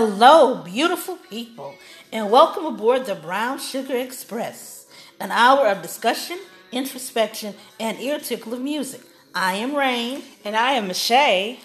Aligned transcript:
Hello, 0.00 0.62
beautiful 0.62 1.16
people, 1.16 1.74
and 2.12 2.30
welcome 2.30 2.64
aboard 2.64 3.04
the 3.04 3.16
Brown 3.16 3.58
Sugar 3.58 3.96
Express, 3.96 4.86
an 5.18 5.32
hour 5.32 5.66
of 5.66 5.82
discussion, 5.82 6.38
introspection, 6.70 7.56
and 7.80 7.98
ear 7.98 8.20
tickle 8.20 8.54
of 8.54 8.60
music. 8.60 9.00
I 9.34 9.54
am 9.54 9.74
Rain. 9.74 10.22
And 10.44 10.54
I 10.56 10.74
am 10.74 10.86
Michelle. 10.86 11.56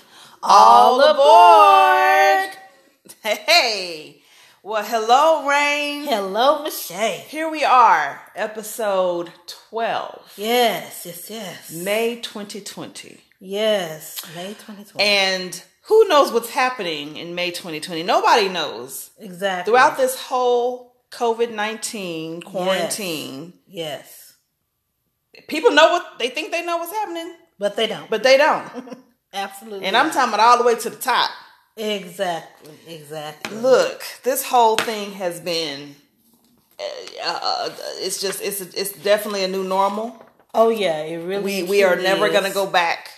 All 0.42 1.00
aboard! 1.00 2.58
Hey, 3.22 4.24
well, 4.64 4.84
hello, 4.84 5.48
Rain. 5.48 6.06
Hello, 6.06 6.64
Michelle. 6.64 7.20
Here 7.20 7.48
we 7.48 7.64
are, 7.64 8.20
episode 8.36 9.32
12, 9.70 10.34
Yes, 10.38 11.04
yes, 11.06 11.30
yes. 11.30 11.72
May 11.72 12.16
2020. 12.20 13.20
Yes, 13.40 14.26
May 14.36 14.56
2020. 14.56 15.04
And 15.04 15.64
who 15.88 16.08
knows 16.08 16.32
what's 16.32 16.50
happening 16.52 17.18
in 17.18 17.36
May 17.36 17.52
2020? 17.52 18.04
Nobody 18.04 18.50
knows. 18.50 19.12
exactly. 19.20 19.72
Throughout 19.72 19.98
this 19.98 20.18
whole 20.20 20.96
COVID 21.12 21.52
19 21.54 22.42
quarantine, 22.42 23.54
Yes. 23.68 24.34
people 25.48 25.72
know 25.72 25.92
what 25.92 26.20
they 26.20 26.30
think 26.30 26.52
they 26.52 26.66
know 26.66 26.78
what's 26.78 26.92
happening, 26.92 27.36
But 27.60 27.76
they 27.76 27.88
don't. 27.88 28.10
but 28.10 28.24
they 28.24 28.38
don't. 28.38 28.98
Absolutely. 29.34 29.86
and 29.88 29.98
I'm 29.98 30.08
not. 30.08 30.14
talking 30.14 30.34
about 30.34 30.46
all 30.46 30.58
the 30.60 30.64
way 30.64 30.76
to 30.76 30.90
the 30.90 30.96
top. 30.96 31.30
Exactly, 31.76 32.74
exactly. 32.88 33.58
Look, 33.58 34.04
this 34.24 34.44
whole 34.46 34.76
thing 34.76 35.12
has 35.14 35.40
been. 35.40 35.96
Uh, 36.80 36.84
uh, 37.24 37.70
it's 37.98 38.22
just 38.22 38.42
it's 38.42 38.62
it's 38.62 38.92
definitely 38.92 39.44
a 39.44 39.48
new 39.48 39.64
normal. 39.64 40.24
Oh, 40.54 40.70
yeah, 40.70 41.02
it 41.02 41.18
really 41.18 41.44
We 41.44 41.64
we 41.64 41.84
are 41.84 41.94
truly 41.96 42.08
never 42.08 42.30
gonna 42.30 42.54
go 42.54 42.68
back 42.68 43.10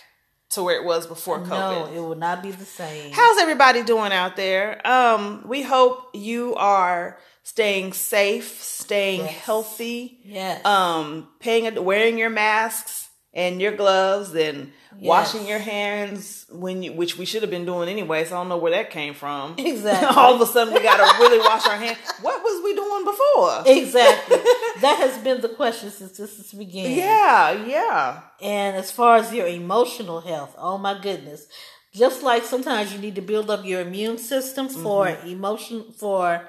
to 0.50 0.62
where 0.62 0.76
it 0.80 0.84
was 0.84 1.06
before 1.06 1.40
COVID. 1.40 1.48
No, 1.48 1.86
it 1.92 1.98
will 2.00 2.14
not 2.14 2.42
be 2.42 2.50
the 2.50 2.64
same. 2.64 3.12
How's 3.12 3.38
everybody 3.38 3.82
doing 3.82 4.12
out 4.12 4.36
there? 4.36 4.86
Um, 4.86 5.44
we 5.46 5.62
hope 5.62 6.10
you 6.14 6.54
are 6.54 7.18
staying 7.42 7.92
safe, 7.92 8.62
staying 8.62 9.20
Yes. 9.22 9.34
healthy, 9.34 10.18
Yes. 10.24 10.64
um, 10.64 11.28
paying 11.40 11.84
wearing 11.84 12.18
your 12.18 12.30
masks 12.30 13.05
and 13.36 13.60
your 13.62 13.72
gloves 13.76 14.34
and 14.34 14.72
washing 14.98 15.46
your 15.46 15.58
hands 15.58 16.46
when 16.50 16.82
you 16.82 16.90
which 17.00 17.18
we 17.18 17.26
should 17.26 17.42
have 17.42 17.50
been 17.50 17.66
doing 17.66 17.86
anyway, 17.88 18.24
so 18.24 18.34
I 18.34 18.38
don't 18.40 18.48
know 18.48 18.56
where 18.56 18.72
that 18.72 18.90
came 18.90 19.14
from. 19.14 19.54
Exactly. 19.72 20.08
All 20.16 20.34
of 20.34 20.40
a 20.40 20.46
sudden 20.46 20.72
we 20.74 20.80
gotta 20.82 21.06
really 21.22 21.38
wash 21.38 21.66
our 21.68 21.76
hands. 21.76 21.98
What 22.22 22.42
was 22.42 22.56
we 22.64 22.74
doing 22.82 23.04
before? 23.12 23.54
Exactly. 23.78 24.36
that 24.84 24.96
has 25.04 25.18
been 25.22 25.40
the 25.42 25.50
question 25.50 25.90
since 25.90 26.16
this 26.16 26.52
began. 26.54 26.90
Yeah, 26.96 27.66
yeah. 27.66 28.20
And 28.40 28.76
as 28.76 28.90
far 28.90 29.16
as 29.18 29.32
your 29.32 29.46
emotional 29.46 30.20
health, 30.22 30.54
oh 30.58 30.78
my 30.78 30.98
goodness. 30.98 31.46
Just 31.92 32.22
like 32.22 32.44
sometimes 32.44 32.92
you 32.92 32.98
need 32.98 33.14
to 33.14 33.22
build 33.22 33.48
up 33.50 33.64
your 33.64 33.80
immune 33.80 34.18
system 34.18 34.68
for 34.68 35.06
Mm-hmm. 35.06 35.28
emotion 35.28 35.84
for 35.96 36.48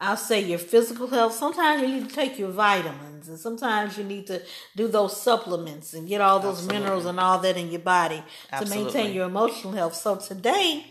I'll 0.00 0.16
say 0.16 0.40
your 0.40 0.58
physical 0.58 1.06
health. 1.06 1.34
Sometimes 1.34 1.82
you 1.82 1.88
need 1.88 2.08
to 2.08 2.14
take 2.14 2.38
your 2.38 2.50
vitamins 2.50 3.28
and 3.28 3.38
sometimes 3.38 3.96
you 3.96 4.04
need 4.04 4.26
to 4.26 4.42
do 4.76 4.88
those 4.88 5.20
supplements 5.20 5.94
and 5.94 6.08
get 6.08 6.20
all 6.20 6.40
those 6.40 6.58
Absolutely. 6.58 6.78
minerals 6.78 7.06
and 7.06 7.20
all 7.20 7.38
that 7.38 7.56
in 7.56 7.70
your 7.70 7.80
body 7.80 8.22
to 8.58 8.66
maintain 8.66 9.14
your 9.14 9.26
emotional 9.26 9.72
health. 9.72 9.94
So 9.94 10.16
today 10.16 10.84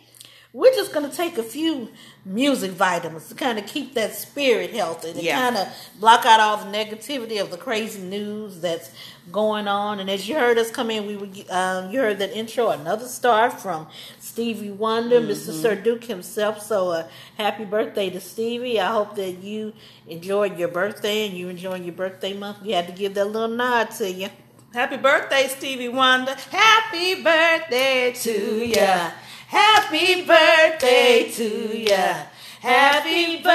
we're 0.54 0.72
just 0.76 0.94
going 0.94 1.10
to 1.10 1.16
take 1.16 1.40
a 1.40 1.44
few 1.44 1.90
music 2.24 2.70
vitamins 2.72 3.28
to 3.28 3.34
kind 3.36 3.58
of 3.58 3.66
keep 3.66 3.96
that 3.96 4.14
spirit 4.14 4.70
healthy, 4.72 5.12
to 5.12 5.20
Yeah. 5.24 5.40
kind 5.40 5.58
of 5.58 5.68
block 6.00 6.28
out 6.28 6.40
all 6.40 6.58
the 6.58 6.66
negativity 6.72 7.42
of 7.42 7.50
the 7.50 7.58
crazy 7.58 8.00
news 8.02 8.62
that's 8.62 8.92
going 9.32 9.68
on. 9.68 10.00
And 10.00 10.12
as 10.12 10.30
you 10.30 10.36
heard 10.36 10.60
us 10.60 10.70
come 10.70 10.92
in, 10.92 11.08
we 11.08 11.18
were, 11.18 11.28
um, 11.50 11.90
you 11.92 12.00
heard 12.00 12.20
that 12.20 12.32
intro, 12.38 12.70
another 12.70 13.08
star 13.08 13.50
from 13.50 13.88
Stevie 14.20 14.70
Wonder, 14.70 15.20
Mr. 15.22 15.52
Sir 15.60 15.74
Duke 15.76 16.04
himself. 16.04 16.62
So 16.62 16.90
uh, 16.90 17.08
happy 17.38 17.66
birthday 17.66 18.12
to 18.12 18.20
Stevie. 18.22 18.80
I 18.80 18.92
hope 18.92 19.16
that 19.16 19.40
you 19.44 19.74
enjoyed 20.08 20.60
your 20.60 20.68
birthday 20.70 21.26
and 21.28 21.36
you 21.36 21.50
enjoying 21.50 21.84
your 21.84 21.96
birthday 21.96 22.34
month. 22.34 22.62
We 22.62 22.74
had 22.74 22.86
to 22.88 22.94
give 22.94 23.16
that 23.16 23.26
little 23.26 23.48
nod 23.48 23.90
to 23.98 24.12
you. 24.12 24.30
Happy 24.72 24.98
birthday, 24.98 25.48
Stevie 25.48 25.90
Wonder. 25.90 26.36
Happy 26.52 27.22
birthday 27.24 28.12
to 28.14 28.66
ya. 28.68 29.12
Happy 29.54 30.26
birthday 30.26 31.30
to 31.30 31.78
ya. 31.78 32.33
Happy 32.64 33.44
birthday. 33.44 33.50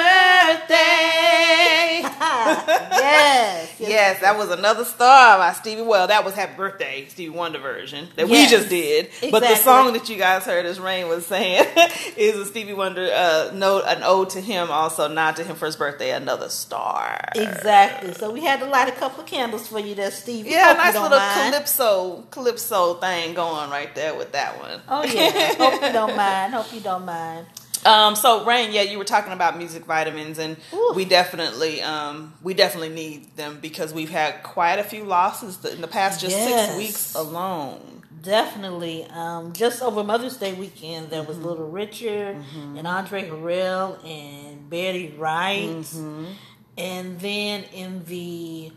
yes. 2.05 3.75
yes, 3.81 4.21
that 4.21 4.37
was 4.37 4.51
another 4.51 4.85
star 4.85 5.39
by 5.39 5.55
Stevie. 5.55 5.81
Well, 5.81 6.09
that 6.09 6.27
was 6.27 6.35
Happy 6.35 6.55
Birthday, 6.59 7.07
Stevie 7.09 7.31
Wonder 7.31 7.59
version 7.59 8.09
that 8.17 8.29
Yes, 8.29 8.51
we 8.51 8.55
just 8.55 8.69
did. 8.69 9.09
But 9.31 9.41
the 9.41 9.57
song 9.57 9.95
that 9.95 10.11
you 10.11 10.19
guys 10.19 10.45
heard, 10.45 10.67
as 10.67 10.79
Rain 10.79 11.09
was 11.09 11.25
saying, 11.25 11.65
is 12.19 12.37
a 12.37 12.45
Stevie 12.45 12.75
Wonder 12.75 13.11
uh, 13.11 13.51
note, 13.55 13.85
an 13.87 14.03
ode 14.03 14.29
to 14.31 14.43
him, 14.43 14.71
also 14.71 15.09
nod 15.09 15.37
to 15.37 15.45
him 15.45 15.57
for 15.57 15.65
his 15.65 15.77
birthday, 15.77 16.11
another 16.11 16.51
star. 16.51 17.19
Exactly. 17.35 18.13
So 18.13 18.31
we 18.31 18.43
had 18.43 18.61
to 18.61 18.67
light 18.67 18.91
a 18.91 18.93
couple 18.93 19.23
of 19.23 19.27
candles 19.27 19.69
for 19.69 19.79
you 19.79 19.95
there, 19.95 20.11
Stevie. 20.11 20.51
Yeah, 20.51 20.75
nice 20.75 20.93
little 20.93 21.17
mind. 21.17 21.55
calypso, 21.55 22.27
calypso 22.31 22.95
thing 22.97 23.33
going 23.33 23.71
right 23.71 23.95
there 23.95 24.15
with 24.15 24.33
that 24.33 24.61
one. 24.61 24.83
Oh 24.87 25.03
yeah. 25.03 25.55
Hope 25.55 25.81
you 25.81 25.93
don't 25.93 26.15
mind. 26.15 26.53
Hope 26.53 26.75
you 26.75 26.81
don't 26.81 27.07
mind. 27.07 27.47
Um, 27.87 28.17
so 28.17 28.45
Rain, 28.45 28.73
yeah, 28.73 28.83
you 28.83 28.99
were 28.99 29.05
talking 29.05 29.33
about 29.33 29.57
music 29.57 29.85
vitamins, 29.85 30.39
and 30.39 30.57
Ooh. 30.73 30.93
we 30.95 31.05
definitely, 31.05 31.81
um, 31.83 32.35
we 32.43 32.55
definitely 32.55 32.89
need 32.91 33.37
them 33.37 33.59
because 33.61 33.93
we've 33.95 34.11
had 34.11 34.43
quite 34.43 34.79
a 34.79 34.85
few 34.85 35.05
losses 35.05 35.65
in 35.65 35.81
the 35.81 35.89
past 35.89 36.21
just 36.21 36.37
Yes. 36.37 36.67
six 36.71 36.79
weeks 36.79 37.15
alone. 37.15 38.03
Definitely. 38.21 39.05
Um, 39.11 39.53
just 39.53 39.81
over 39.83 40.03
Mother's 40.03 40.37
Day 40.37 40.53
weekend, 40.53 41.11
there 41.11 41.23
was 41.23 41.37
Mm-hmm. 41.37 41.47
Little 41.47 41.69
Richard 41.71 42.37
and 42.77 42.87
Andre 42.87 43.29
Harrell 43.29 44.05
and 44.05 44.69
Betty 44.69 45.15
Wright, 45.17 45.69
Mm-hmm. 45.69 46.25
and 46.77 47.21
then 47.21 47.65
in 47.73 48.05
the 48.07 48.73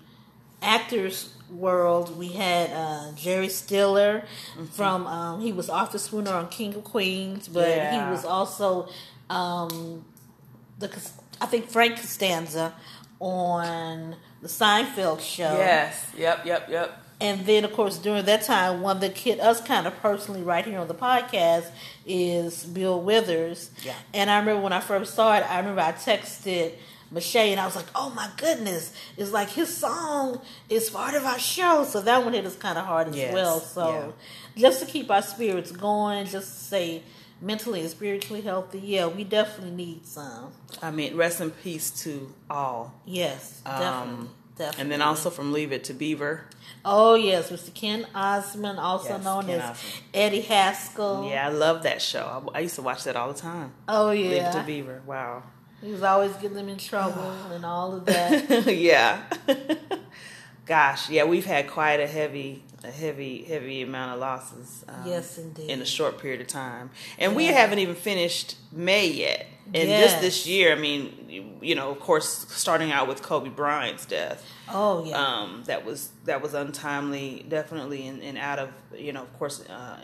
actors 0.61 1.33
world, 1.49 2.17
we 2.17 2.29
had 2.29 2.69
uh, 2.71 3.11
Jerry 3.15 3.49
Stiller 3.49 4.23
Mm-hmm. 4.53 4.65
from 4.67 5.05
um, 5.07 5.41
he 5.41 5.51
was 5.51 5.69
Arthur 5.69 5.97
Spooner 5.97 6.31
on 6.31 6.49
King 6.49 6.73
of 6.75 6.83
Queens, 6.83 7.47
but 7.47 7.67
Yeah. 7.67 8.05
he 8.05 8.11
was 8.11 8.23
also 8.25 8.87
um, 9.29 10.05
the 10.79 10.87
I 11.41 11.45
think 11.47 11.69
Frank 11.69 11.97
Costanza 11.97 12.73
on 13.19 14.15
the 14.41 14.47
Seinfeld 14.47 15.21
show. 15.21 15.57
Yes, 15.57 16.05
yep, 16.17 16.45
yep, 16.45 16.67
yep. 16.69 16.97
And 17.19 17.45
then, 17.45 17.63
of 17.65 17.73
course, 17.73 17.99
during 17.99 18.25
that 18.25 18.41
time, 18.43 18.81
one 18.81 18.99
that 19.01 19.15
hit 19.15 19.39
us 19.39 19.61
kind 19.61 19.85
of 19.85 19.95
personally 19.97 20.41
right 20.41 20.65
here 20.65 20.79
on 20.79 20.87
the 20.87 20.95
podcast 20.95 21.69
is 22.05 22.63
Bill 22.65 22.99
Withers. 22.99 23.69
Yeah. 23.83 23.93
And 24.11 24.29
I 24.31 24.39
remember 24.39 24.61
when 24.63 24.73
I 24.73 24.79
first 24.79 25.13
saw 25.13 25.37
it, 25.37 25.41
I 25.47 25.59
remember 25.59 25.81
I 25.81 25.91
texted 25.91 26.71
Michelle 27.11 27.47
and 27.47 27.59
I 27.59 27.65
was 27.65 27.75
like, 27.75 27.87
oh 27.93 28.09
my 28.11 28.29
goodness, 28.37 28.93
it's 29.17 29.31
like 29.31 29.49
his 29.49 29.75
song 29.75 30.41
is 30.69 30.89
part 30.89 31.13
of 31.13 31.25
our 31.25 31.37
show. 31.39 31.83
So 31.83 32.01
that 32.01 32.23
one 32.23 32.33
hit 32.33 32.45
us 32.45 32.55
kind 32.55 32.77
of 32.77 32.85
hard 32.85 33.09
as 33.09 33.15
Yes, 33.17 33.33
well. 33.33 33.59
So 33.59 34.13
just 34.55 34.79
to 34.79 34.85
keep 34.85 35.11
our 35.11 35.21
spirits 35.21 35.71
going, 35.71 36.25
just 36.25 36.47
to 36.53 36.59
say 36.63 37.03
mentally 37.41 37.81
and 37.81 37.89
spiritually 37.89 38.41
healthy, 38.41 38.79
yeah, 38.79 39.07
we 39.07 39.23
definitely 39.25 39.75
need 39.75 40.05
some. 40.05 40.51
I 40.81 40.91
mean, 40.91 41.17
rest 41.17 41.41
in 41.41 41.51
peace 41.51 41.91
to 42.03 42.33
all. 42.49 42.93
Yes, 43.05 43.61
Um, 43.65 43.79
definitely. 43.81 44.27
definitely. 44.57 44.81
And 44.83 44.91
then 44.91 45.01
also 45.01 45.29
from 45.29 45.51
Leave 45.51 45.71
It 45.73 45.83
to 45.85 45.93
Beaver. 45.93 46.45
Oh 46.85 47.15
yes, 47.15 47.51
Mr. 47.51 47.73
Ken 47.73 48.07
Osmond, 48.15 48.79
also 48.79 49.09
Yes, 49.09 49.23
known 49.23 49.45
Ken 49.47 49.59
as 49.59 49.69
Osmond. 49.71 50.03
Eddie 50.13 50.41
Haskell. 50.41 51.27
Yeah, 51.29 51.45
I 51.47 51.49
love 51.49 51.83
that 51.83 52.01
show. 52.01 52.47
I, 52.53 52.57
I 52.57 52.61
used 52.61 52.75
to 52.75 52.81
watch 52.81 53.03
that 53.03 53.15
all 53.17 53.33
the 53.33 53.39
time. 53.39 53.73
Oh 53.87 54.11
yeah. 54.11 54.29
Leave 54.29 54.41
It 54.43 54.51
to. 54.53 54.63
Beaver. 54.63 55.01
Wow. 55.05 55.43
He 55.81 55.91
was 55.91 56.03
always 56.03 56.33
getting 56.33 56.53
them 56.55 56.69
in 56.69 56.77
trouble 56.77 57.31
and 57.51 57.65
all 57.65 57.95
of 57.95 58.05
that. 58.05 58.65
yeah. 58.75 59.23
Gosh, 60.65 61.09
yeah, 61.09 61.23
we've 61.25 61.45
had 61.45 61.67
quite 61.67 61.99
a 61.99 62.07
heavy, 62.07 62.63
a 62.83 62.91
heavy, 62.91 63.43
heavy 63.43 63.81
amount 63.81 64.13
of 64.13 64.19
losses. 64.19 64.85
um, 64.87 65.03
Yes, 65.05 65.37
indeed. 65.37 65.69
In 65.69 65.81
a 65.81 65.85
short 65.85 66.19
period 66.19 66.39
of 66.39 66.47
time, 66.47 66.91
and 67.17 67.35
we 67.35 67.47
haven't 67.47 67.79
even 67.79 67.95
finished 67.95 68.55
May 68.71 69.07
yet. 69.07 69.47
And 69.73 69.89
Yes. 69.89 70.11
just 70.11 70.21
this 70.21 70.47
year, 70.47 70.71
I 70.71 70.75
mean, 70.75 71.25
you, 71.29 71.45
you 71.61 71.75
know, 71.75 71.89
of 71.91 71.99
course, 71.99 72.45
starting 72.49 72.91
out 72.91 73.07
with 73.07 73.21
Kobe 73.21 73.49
Bryant's 73.49 74.05
death, 74.05 74.45
oh 74.69 75.03
yeah. 75.05 75.17
um, 75.17 75.63
that 75.65 75.83
was 75.85 76.09
that 76.25 76.41
was 76.41 76.53
untimely, 76.53 77.45
definitely, 77.49 78.07
and, 78.07 78.21
and 78.21 78.37
out 78.37 78.59
of 78.59 78.69
you 78.95 79.11
know, 79.13 79.23
of 79.23 79.39
course, 79.39 79.61
uh, 79.67 79.97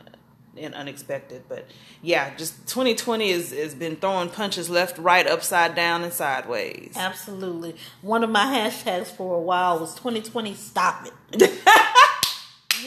and 0.57 0.73
unexpected. 0.73 1.43
But 1.47 1.65
yeah, 2.01 2.35
just 2.35 2.67
2020 2.67 3.31
has 3.31 3.51
has 3.51 3.75
been 3.75 3.95
throwing 3.95 4.29
punches 4.29 4.69
left, 4.69 4.97
right, 4.97 5.27
upside 5.27 5.75
down, 5.75 6.03
and 6.03 6.13
sideways. 6.13 6.93
Absolutely. 6.95 7.75
One 8.01 8.23
of 8.23 8.29
my 8.29 8.45
hashtags 8.45 9.07
for 9.07 9.35
a 9.35 9.41
while 9.41 9.79
was 9.79 9.93
2020 9.95 10.53
stop 10.55 11.07
it. 11.33 11.61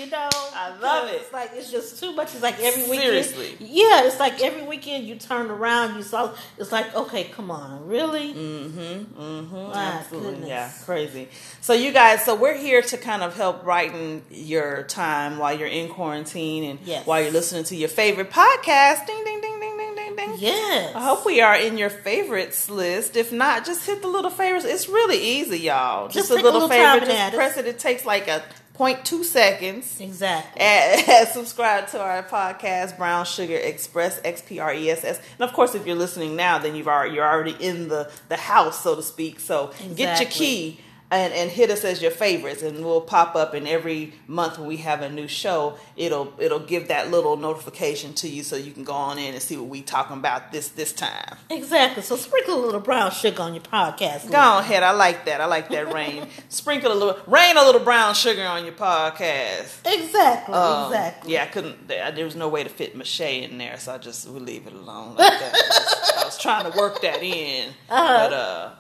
You 0.01 0.11
know, 0.11 0.29
I 0.33 0.75
love 0.81 1.09
it. 1.09 1.17
It's 1.23 1.33
like 1.33 1.51
it's 1.55 1.71
just 1.71 2.01
too 2.01 2.13
much. 2.15 2.33
It's 2.35 2.43
like 2.43 2.59
every 2.61 2.83
weekend. 2.85 3.25
Seriously. 3.25 3.57
yeah. 3.61 4.05
It's 4.05 4.19
like 4.19 4.43
every 4.43 4.63
weekend 4.63 5.07
you 5.07 5.17
turn 5.17 5.51
around, 5.51 5.97
you 5.97 6.03
saw. 6.03 6.33
It's 6.59 6.73
like 6.73 6.95
okay, 6.95 7.25
come 7.25 7.51
on, 7.51 7.87
really? 7.87 8.33
Mm-hmm. 8.33 9.21
Mm-hmm. 9.21 9.55
My 9.55 9.75
Absolutely. 9.75 10.31
goodness. 10.31 10.49
Yeah. 10.49 10.71
Crazy. 10.85 11.29
So 11.61 11.73
you 11.75 11.93
guys, 11.93 12.25
so 12.25 12.35
we're 12.35 12.57
here 12.57 12.81
to 12.83 12.97
kind 12.97 13.23
of 13.23 13.37
help 13.37 13.63
brighten 13.65 14.23
your 14.31 14.85
time 14.85 15.39
while 15.39 15.57
you're 15.59 15.69
in 15.69 15.89
quarantine 15.91 16.65
and 16.65 16.79
Yes. 16.85 17.07
while 17.07 17.21
you're 17.21 17.33
listening 17.33 17.65
to 17.65 17.77
your 17.77 17.89
favorite 17.91 18.31
podcast. 18.31 19.07
Ding 19.07 19.23
ding 19.25 19.41
ding 19.43 19.61
ding 19.61 19.77
ding 19.77 19.95
ding 19.97 20.17
ding. 20.17 20.35
Yes. 20.39 20.95
I 20.95 21.01
hope 21.05 21.27
we 21.27 21.41
are 21.43 21.57
in 21.57 21.77
your 21.77 21.91
favorites 21.91 22.71
list. 22.71 23.17
If 23.17 23.33
not, 23.33 23.67
just 23.67 23.85
hit 23.87 24.01
the 24.03 24.09
little 24.09 24.31
favorites. 24.31 24.65
It's 24.65 24.89
really 24.89 25.19
easy, 25.19 25.59
y'all. 25.59 26.07
Just, 26.09 26.29
Just 26.29 26.31
a 26.31 26.35
take 26.37 26.43
a 26.43 26.45
little, 26.47 26.69
little 26.69 26.69
favorite. 26.69 27.07
Just 27.11 27.35
press 27.35 27.57
it. 27.59 27.67
It 27.67 27.79
takes 27.79 28.07
like 28.07 28.29
a 28.29 28.43
0.2 28.81 29.25
seconds. 29.25 30.01
Exactly. 30.01 30.63
And 31.11 31.29
subscribe 31.29 31.89
to 31.89 32.01
our 32.01 32.23
podcast, 32.23 32.97
Brown 32.97 33.27
Sugar 33.27 33.57
Express, 33.57 34.21
X 34.25 34.43
P 34.43 34.59
R 34.59 34.73
E 34.73 34.91
S 34.91 35.05
S. 35.05 35.21
And 35.39 35.49
of 35.49 35.55
course, 35.55 35.75
if 35.75 35.87
you're 35.87 35.97
listening 35.97 36.35
now, 36.35 36.59
then 36.59 36.75
you've 36.75 36.89
already 36.89 37.15
you're 37.15 37.29
already 37.29 37.57
in 37.61 37.89
the 37.89 38.11
the 38.29 38.37
house, 38.37 38.83
so 38.83 38.97
to 38.97 39.03
speak. 39.03 39.39
So 39.39 39.73
get 39.95 40.21
your 40.21 40.31
key 40.31 40.81
and 41.11 41.33
and 41.33 41.51
hit 41.51 41.71
us 41.71 41.85
as 41.85 42.01
your 42.01 42.11
favorites, 42.11 42.63
and 42.63 42.85
we'll 42.85 43.01
pop 43.01 43.35
up. 43.35 43.55
And 43.55 43.67
every 43.67 44.13
month 44.27 44.59
when 44.59 44.69
we 44.69 44.77
have 44.79 45.03
a 45.03 45.11
new 45.11 45.27
show, 45.29 45.77
it'll 45.97 46.33
it'll 46.39 46.61
give 46.61 46.89
that 46.89 47.11
little 47.11 47.37
notification 47.37 48.15
to 48.15 48.29
you, 48.29 48.43
so 48.43 48.57
you 48.57 48.73
can 48.73 48.85
go 48.85 48.93
on 48.93 49.19
in 49.19 49.35
and 49.35 49.43
see 49.43 49.57
what 49.57 49.69
we 49.69 49.83
talking 49.83 50.17
about 50.17 50.53
this 50.53 50.69
this 50.69 50.93
time. 50.93 51.37
Exactly. 51.51 52.03
So 52.03 52.17
sprinkle 52.17 52.63
a 52.63 52.65
little 52.65 52.81
brown 52.81 53.11
sugar 53.11 53.43
on 53.43 53.55
your 53.55 53.63
podcast. 53.63 54.31
Go 54.31 54.39
on 54.39 54.63
ahead. 54.63 54.83
I 54.83 54.93
like 54.93 55.25
that. 55.27 55.41
I 55.41 55.47
like 55.47 55.69
that 55.71 55.93
rain. 55.93 56.27
Sprinkle 56.49 56.93
a 56.93 56.95
little 56.95 57.19
rain 57.27 57.57
a 57.57 57.63
little 57.65 57.81
brown 57.81 58.15
sugar 58.15 58.45
on 58.47 58.65
your 58.65 58.75
podcast. 58.75 59.81
Exactly. 59.87 60.55
Um, 60.55 60.93
exactly. 60.93 61.33
Yeah, 61.33 61.43
I 61.43 61.47
couldn't. 61.47 61.89
There, 61.89 62.25
was 62.25 62.37
no 62.37 62.49
way 62.49 62.63
to 62.63 62.69
fit 62.69 62.95
mache 62.95 63.21
in 63.21 63.59
there, 63.59 63.79
so 63.79 63.93
I 63.95 63.99
just 63.99 64.29
would 64.29 64.43
leave 64.43 64.67
it 64.67 64.73
alone 64.73 65.17
like 65.17 65.39
that. 65.41 65.55
I, 65.55 65.59
just- 65.59 66.19
I 66.19 66.25
was 66.25 66.39
trying 66.39 66.71
to 66.71 66.79
work 66.79 67.01
that 67.03 67.23
in, 67.23 67.69
Uh-huh. 67.89 68.29
but 68.29 68.33
uh, 68.33 68.71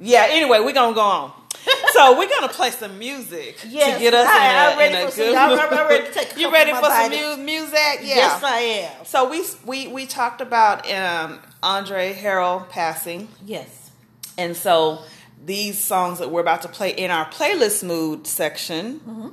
yeah. 0.00 0.26
Anyway, 0.30 0.58
we're 0.60 0.72
gonna 0.72 0.94
go 0.94 1.00
on. 1.00 1.32
So 1.92 2.16
we're 2.18 2.28
gonna 2.28 2.52
play 2.52 2.70
some 2.70 2.98
music 2.98 3.58
Yes, 3.66 3.94
to 3.94 4.00
get 4.00 4.14
us 4.14 4.26
I- 4.28 4.72
in 4.84 4.94
a, 4.94 4.98
in 5.00 5.02
a 5.02 5.06
for 5.06 5.12
some- 5.12 5.24
good 5.26 5.36
I'm- 5.36 5.88
ready 5.88 6.06
to 6.06 6.12
take 6.12 6.36
you 6.36 6.52
ready 6.52 6.72
for 6.72 6.84
some 6.84 7.10
mu- 7.10 7.44
music? 7.44 7.98
Yeah. 8.02 8.14
Yes, 8.16 8.42
I 8.44 8.58
am. 8.58 9.04
So 9.04 9.28
we 9.28 9.44
we 9.64 9.88
we 9.88 10.06
talked 10.06 10.40
about 10.40 10.90
um, 10.92 11.40
Andre 11.62 12.14
Harrell 12.14 12.68
passing. 12.68 13.28
Yes. 13.44 13.90
And 14.36 14.56
so 14.56 15.00
these 15.44 15.78
songs 15.78 16.18
that 16.20 16.30
we're 16.30 16.40
about 16.40 16.62
to 16.62 16.68
play 16.68 16.90
in 16.90 17.10
our 17.10 17.26
playlist 17.30 17.82
mood 17.82 18.26
section 18.26 19.00
Mm-hmm. 19.00 19.28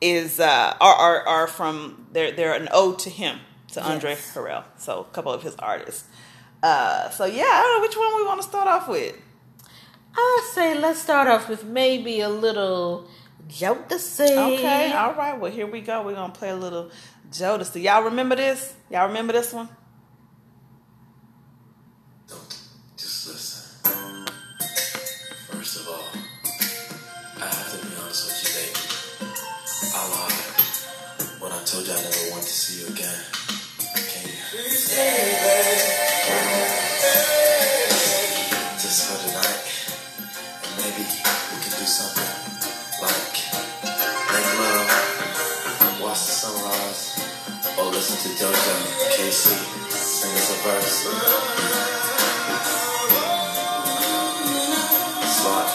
is 0.00 0.38
uh, 0.40 0.76
are, 0.80 0.94
are 0.94 1.26
are 1.26 1.46
from 1.46 2.06
they're 2.12 2.30
they're 2.32 2.54
an 2.54 2.68
ode 2.72 2.98
to 3.00 3.10
him 3.10 3.38
to 3.72 3.82
Andre 3.82 4.14
Harrell. 4.14 4.64
So 4.76 5.00
a 5.00 5.04
couple 5.14 5.32
of 5.32 5.42
his 5.42 5.56
artists. 5.56 6.06
Uh, 6.62 7.08
so 7.10 7.24
yeah, 7.24 7.42
I 7.44 7.62
don't 7.62 7.78
know 7.78 7.82
which 7.88 7.96
one 7.96 8.16
we 8.22 8.26
want 8.26 8.40
to 8.42 8.46
start 8.48 8.68
off 8.68 8.86
with. 8.88 9.16
I 10.14 10.50
say 10.52 10.78
let's 10.78 11.00
start 11.00 11.28
off 11.28 11.48
with 11.48 11.64
maybe 11.64 12.20
a 12.20 12.28
little 12.28 13.08
Jodeci. 13.48 14.54
Okay, 14.54 14.92
all 14.92 15.14
right. 15.14 15.38
Well, 15.38 15.50
here 15.50 15.66
we 15.66 15.80
go. 15.80 16.02
We're 16.02 16.14
gonna 16.14 16.32
play 16.32 16.50
a 16.50 16.56
little 16.56 16.90
Jodeci. 17.30 17.82
Y'all 17.82 18.02
remember 18.04 18.36
this? 18.36 18.74
Y'all 18.90 19.08
remember 19.08 19.32
this 19.32 19.52
one? 19.52 19.68
Don't 22.28 22.58
just 22.96 23.28
listen. 23.28 24.26
First 25.50 25.80
of 25.80 25.88
all, 25.88 26.08
I 27.36 27.46
have 27.46 27.80
to 27.80 27.86
be 27.86 27.92
honest 28.00 28.26
with 28.26 28.38
you, 28.44 28.50
baby. 28.60 28.78
I 29.94 30.08
lied 30.14 31.40
when 31.40 31.52
I 31.52 31.64
told 31.64 31.86
you 31.86 31.92
I 31.92 31.96
never 31.96 32.30
want 32.30 32.42
to 32.42 32.52
see 32.52 32.82
you 32.82 32.88
again. 32.94 33.20
Can 33.94 34.28
you? 34.28 35.31
JoJo 48.42 48.74
K-Ci 49.14 49.54
sing 49.88 50.34
us 50.34 50.50
a 50.50 50.54
verse. 50.66 50.98
Slot. 55.30 55.68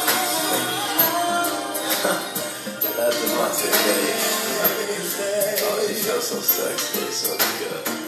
That's 2.97 3.17
the 3.21 3.27
Monte, 3.37 3.67
baby. 3.71 4.11
Oh, 5.63 5.79
you 5.87 5.95
feel 5.95 6.19
so 6.19 6.41
sexy, 6.41 7.05
so 7.09 7.31
good. 7.37 8.06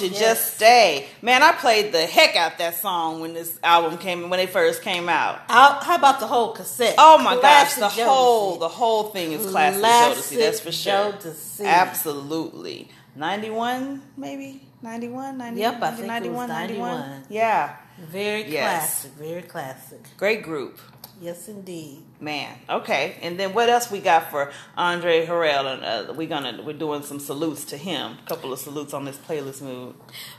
Won't 0.00 0.12
you 0.12 0.18
yes. 0.18 0.20
just 0.20 0.54
stay? 0.56 1.06
Man, 1.22 1.42
I 1.42 1.52
played 1.52 1.92
the 1.92 2.02
heck 2.06 2.36
out 2.36 2.58
that 2.58 2.74
song 2.74 3.20
when 3.20 3.34
this 3.34 3.58
album 3.62 3.98
came 3.98 4.28
when 4.28 4.40
it 4.40 4.50
first 4.50 4.82
came 4.82 5.08
out. 5.08 5.40
How, 5.48 5.80
how 5.80 5.96
about 5.96 6.20
the 6.20 6.26
whole 6.26 6.52
cassette? 6.52 6.94
Oh 6.98 7.18
my 7.18 7.36
Classic 7.36 7.80
gosh, 7.80 7.96
the 7.96 8.02
Jodeci. 8.02 8.06
whole 8.06 8.56
the 8.58 8.68
whole 8.68 9.04
thing 9.04 9.32
is 9.32 9.50
classic, 9.50 9.80
Classic 9.80 10.38
Jodeci. 10.38 10.40
That's 10.40 10.60
for 10.60 10.72
sure. 10.72 11.12
Jodeci. 11.12 11.64
Absolutely. 11.64 12.88
91 13.14 14.02
maybe? 14.16 14.62
91, 14.82 15.38
90, 15.38 15.60
Yep, 15.60 15.82
I 15.82 15.90
think 15.90 15.98
it 15.98 16.02
was 16.02 16.06
91, 16.06 16.48
91. 16.48 17.22
Yeah. 17.30 17.76
Very 17.98 18.44
Yes. 18.44 19.02
classic. 19.02 19.12
Very 19.12 19.42
classic. 19.42 20.00
Great 20.18 20.42
group. 20.42 20.78
Yes, 21.20 21.48
indeed. 21.48 22.02
Man, 22.20 22.54
okay, 22.68 23.16
and 23.22 23.40
then 23.40 23.54
what 23.54 23.68
else 23.70 23.90
we 23.90 24.00
got 24.00 24.30
for 24.30 24.52
Andre 24.76 25.26
Harrell? 25.26 25.66
And 25.74 26.10
uh, 26.10 26.12
we 26.12 26.26
gonna 26.26 26.62
we're 26.62 26.74
doing 26.76 27.02
some 27.02 27.18
salutes 27.20 27.64
to 27.66 27.76
him. 27.76 28.18
A 28.24 28.28
couple 28.28 28.52
of 28.52 28.58
salutes 28.58 28.92
on 28.92 29.04
this 29.06 29.16
playlist 29.16 29.62
move. 29.62 29.94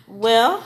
Well, 0.08 0.64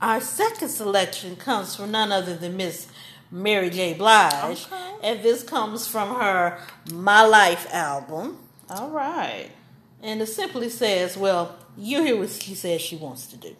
our 0.00 0.20
second 0.20 0.68
selection 0.70 1.36
comes 1.36 1.76
from 1.76 1.90
none 1.90 2.10
other 2.10 2.36
than 2.36 2.56
Miss 2.56 2.88
Mary 3.30 3.68
J. 3.68 3.92
Blige, 3.94 4.66
Okay. 4.66 4.92
and 5.02 5.22
this 5.22 5.42
comes 5.42 5.86
from 5.86 6.14
her 6.14 6.58
My 6.90 7.22
Life 7.26 7.66
album. 7.72 8.38
All 8.70 8.88
right. 8.90 9.50
And 10.02 10.22
it 10.22 10.26
simply 10.28 10.68
says, 10.70 11.16
well, 11.18 11.56
you 11.76 12.02
hear 12.02 12.16
what 12.16 12.30
she 12.30 12.54
says 12.54 12.80
she 12.80 12.96
wants 12.96 13.26
to 13.26 13.36
do. 13.36 13.54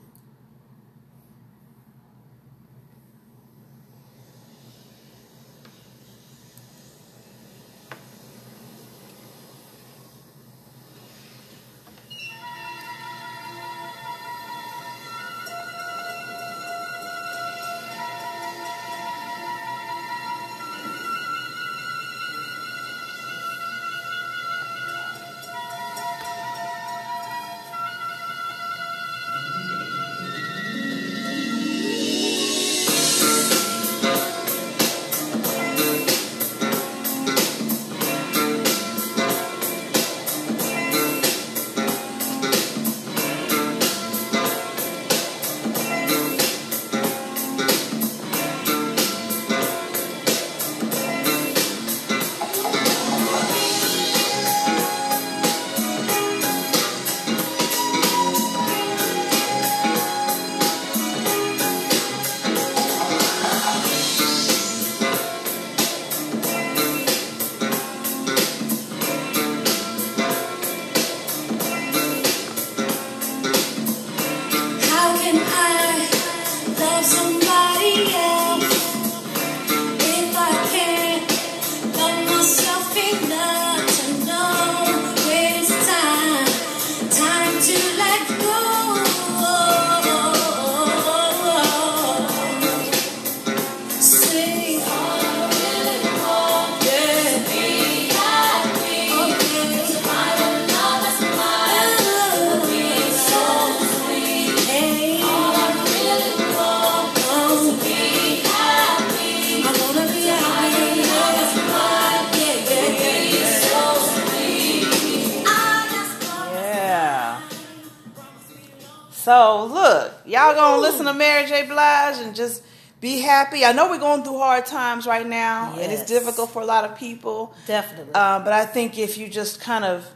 J. 121.63 121.67
Blige 121.69 122.19
and 122.19 122.35
just 122.35 122.63
be 123.01 123.21
happy. 123.21 123.65
I 123.65 123.73
know 123.73 123.91
we're 123.91 123.99
going 123.99 124.23
through 124.25 124.39
hard 124.39 124.67
times 124.67 125.07
right 125.07 125.27
now, 125.27 125.75
and 125.79 125.93
it's 125.93 126.05
difficult 126.07 126.51
for 126.51 126.63
a 126.63 126.67
lot 126.67 126.85
of 126.85 126.97
people. 126.99 127.55
Definitely. 127.67 128.13
Uh, 128.15 128.41
but 128.41 128.53
I 128.53 128.65
think 128.67 128.99
if 128.99 129.17
you 129.19 129.29
just 129.29 129.61
kind 129.61 129.85
of 129.85 130.07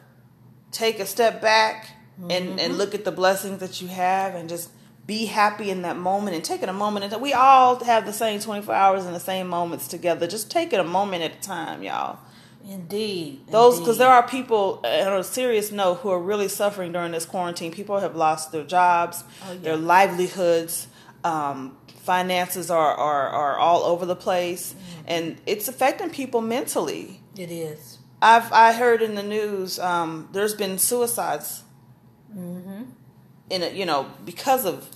take 0.71 0.99
a 0.99 1.07
step 1.07 1.41
back 1.41 1.89
and, 2.19 2.31
Mm-hmm. 2.31 2.59
and 2.59 2.79
look 2.79 2.95
at 2.95 3.05
the 3.05 3.13
blessings 3.13 3.59
that 3.61 3.81
you 3.81 3.89
have 3.89 4.35
and 4.35 4.49
just 4.49 4.71
be 5.07 5.25
happy 5.27 5.71
in 5.71 5.83
that 5.83 5.97
moment 5.97 6.37
and 6.37 6.45
take 6.45 6.63
it 6.63 6.69
a 6.69 6.73
moment. 6.73 7.11
And 7.13 7.21
we 7.23 7.33
all 7.33 7.83
have 7.85 8.05
the 8.07 8.13
same 8.13 8.39
24 8.41 8.73
hours 8.75 9.05
and 9.07 9.15
the 9.15 9.21
same 9.21 9.49
moments 9.49 9.89
together. 9.89 10.27
Just 10.27 10.51
take 10.51 10.73
it 10.73 10.79
a 10.81 10.85
moment 10.85 11.23
at 11.25 11.33
a 11.39 11.41
time, 11.41 11.83
y'all. 11.83 12.19
indeed. 12.69 13.41
Those 13.49 13.79
because 13.81 13.99
there 13.99 14.09
are 14.11 14.27
people 14.27 14.81
uh, 14.85 14.89
on 15.11 15.19
a 15.21 15.25
serious 15.25 15.73
note 15.73 15.97
who 15.97 16.11
are 16.11 16.21
really 16.21 16.49
suffering 16.49 16.93
during 16.93 17.13
this 17.13 17.25
quarantine. 17.27 17.73
People 17.73 17.99
have 18.01 18.15
lost 18.15 18.53
their 18.53 18.65
jobs, 18.65 19.25
Oh, 19.45 19.53
yeah. 19.53 19.59
their 19.61 19.77
livelihoods, 19.77 20.87
um, 21.25 21.77
finances 22.03 22.71
are, 22.71 22.95
are 22.95 23.29
are 23.29 23.59
all 23.59 23.83
over 23.85 24.07
the 24.07 24.17
place, 24.17 24.75
Mm-hmm. 24.75 25.05
and 25.07 25.41
it's 25.47 25.69
affecting 25.69 26.11
people 26.11 26.41
mentally. 26.41 27.21
It 27.37 27.51
is. 27.51 27.99
I've 28.21 28.53
I 28.53 28.73
heard 28.73 29.03
in 29.03 29.15
the 29.15 29.23
news 29.23 29.79
um, 29.79 30.29
there's 30.33 30.55
been 30.55 30.79
suicides 30.79 31.65
mm-hmm. 32.37 32.85
in 33.51 33.63
it, 33.63 33.75
you 33.75 33.85
know, 33.87 34.11
because 34.25 34.65
of 34.65 34.89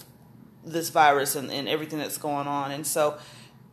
this 0.65 0.91
virus 0.91 1.35
and, 1.37 1.51
and 1.51 1.69
everything 1.69 1.99
that's 1.99 2.19
going 2.19 2.47
on. 2.47 2.71
And 2.73 2.87
so, 2.87 3.19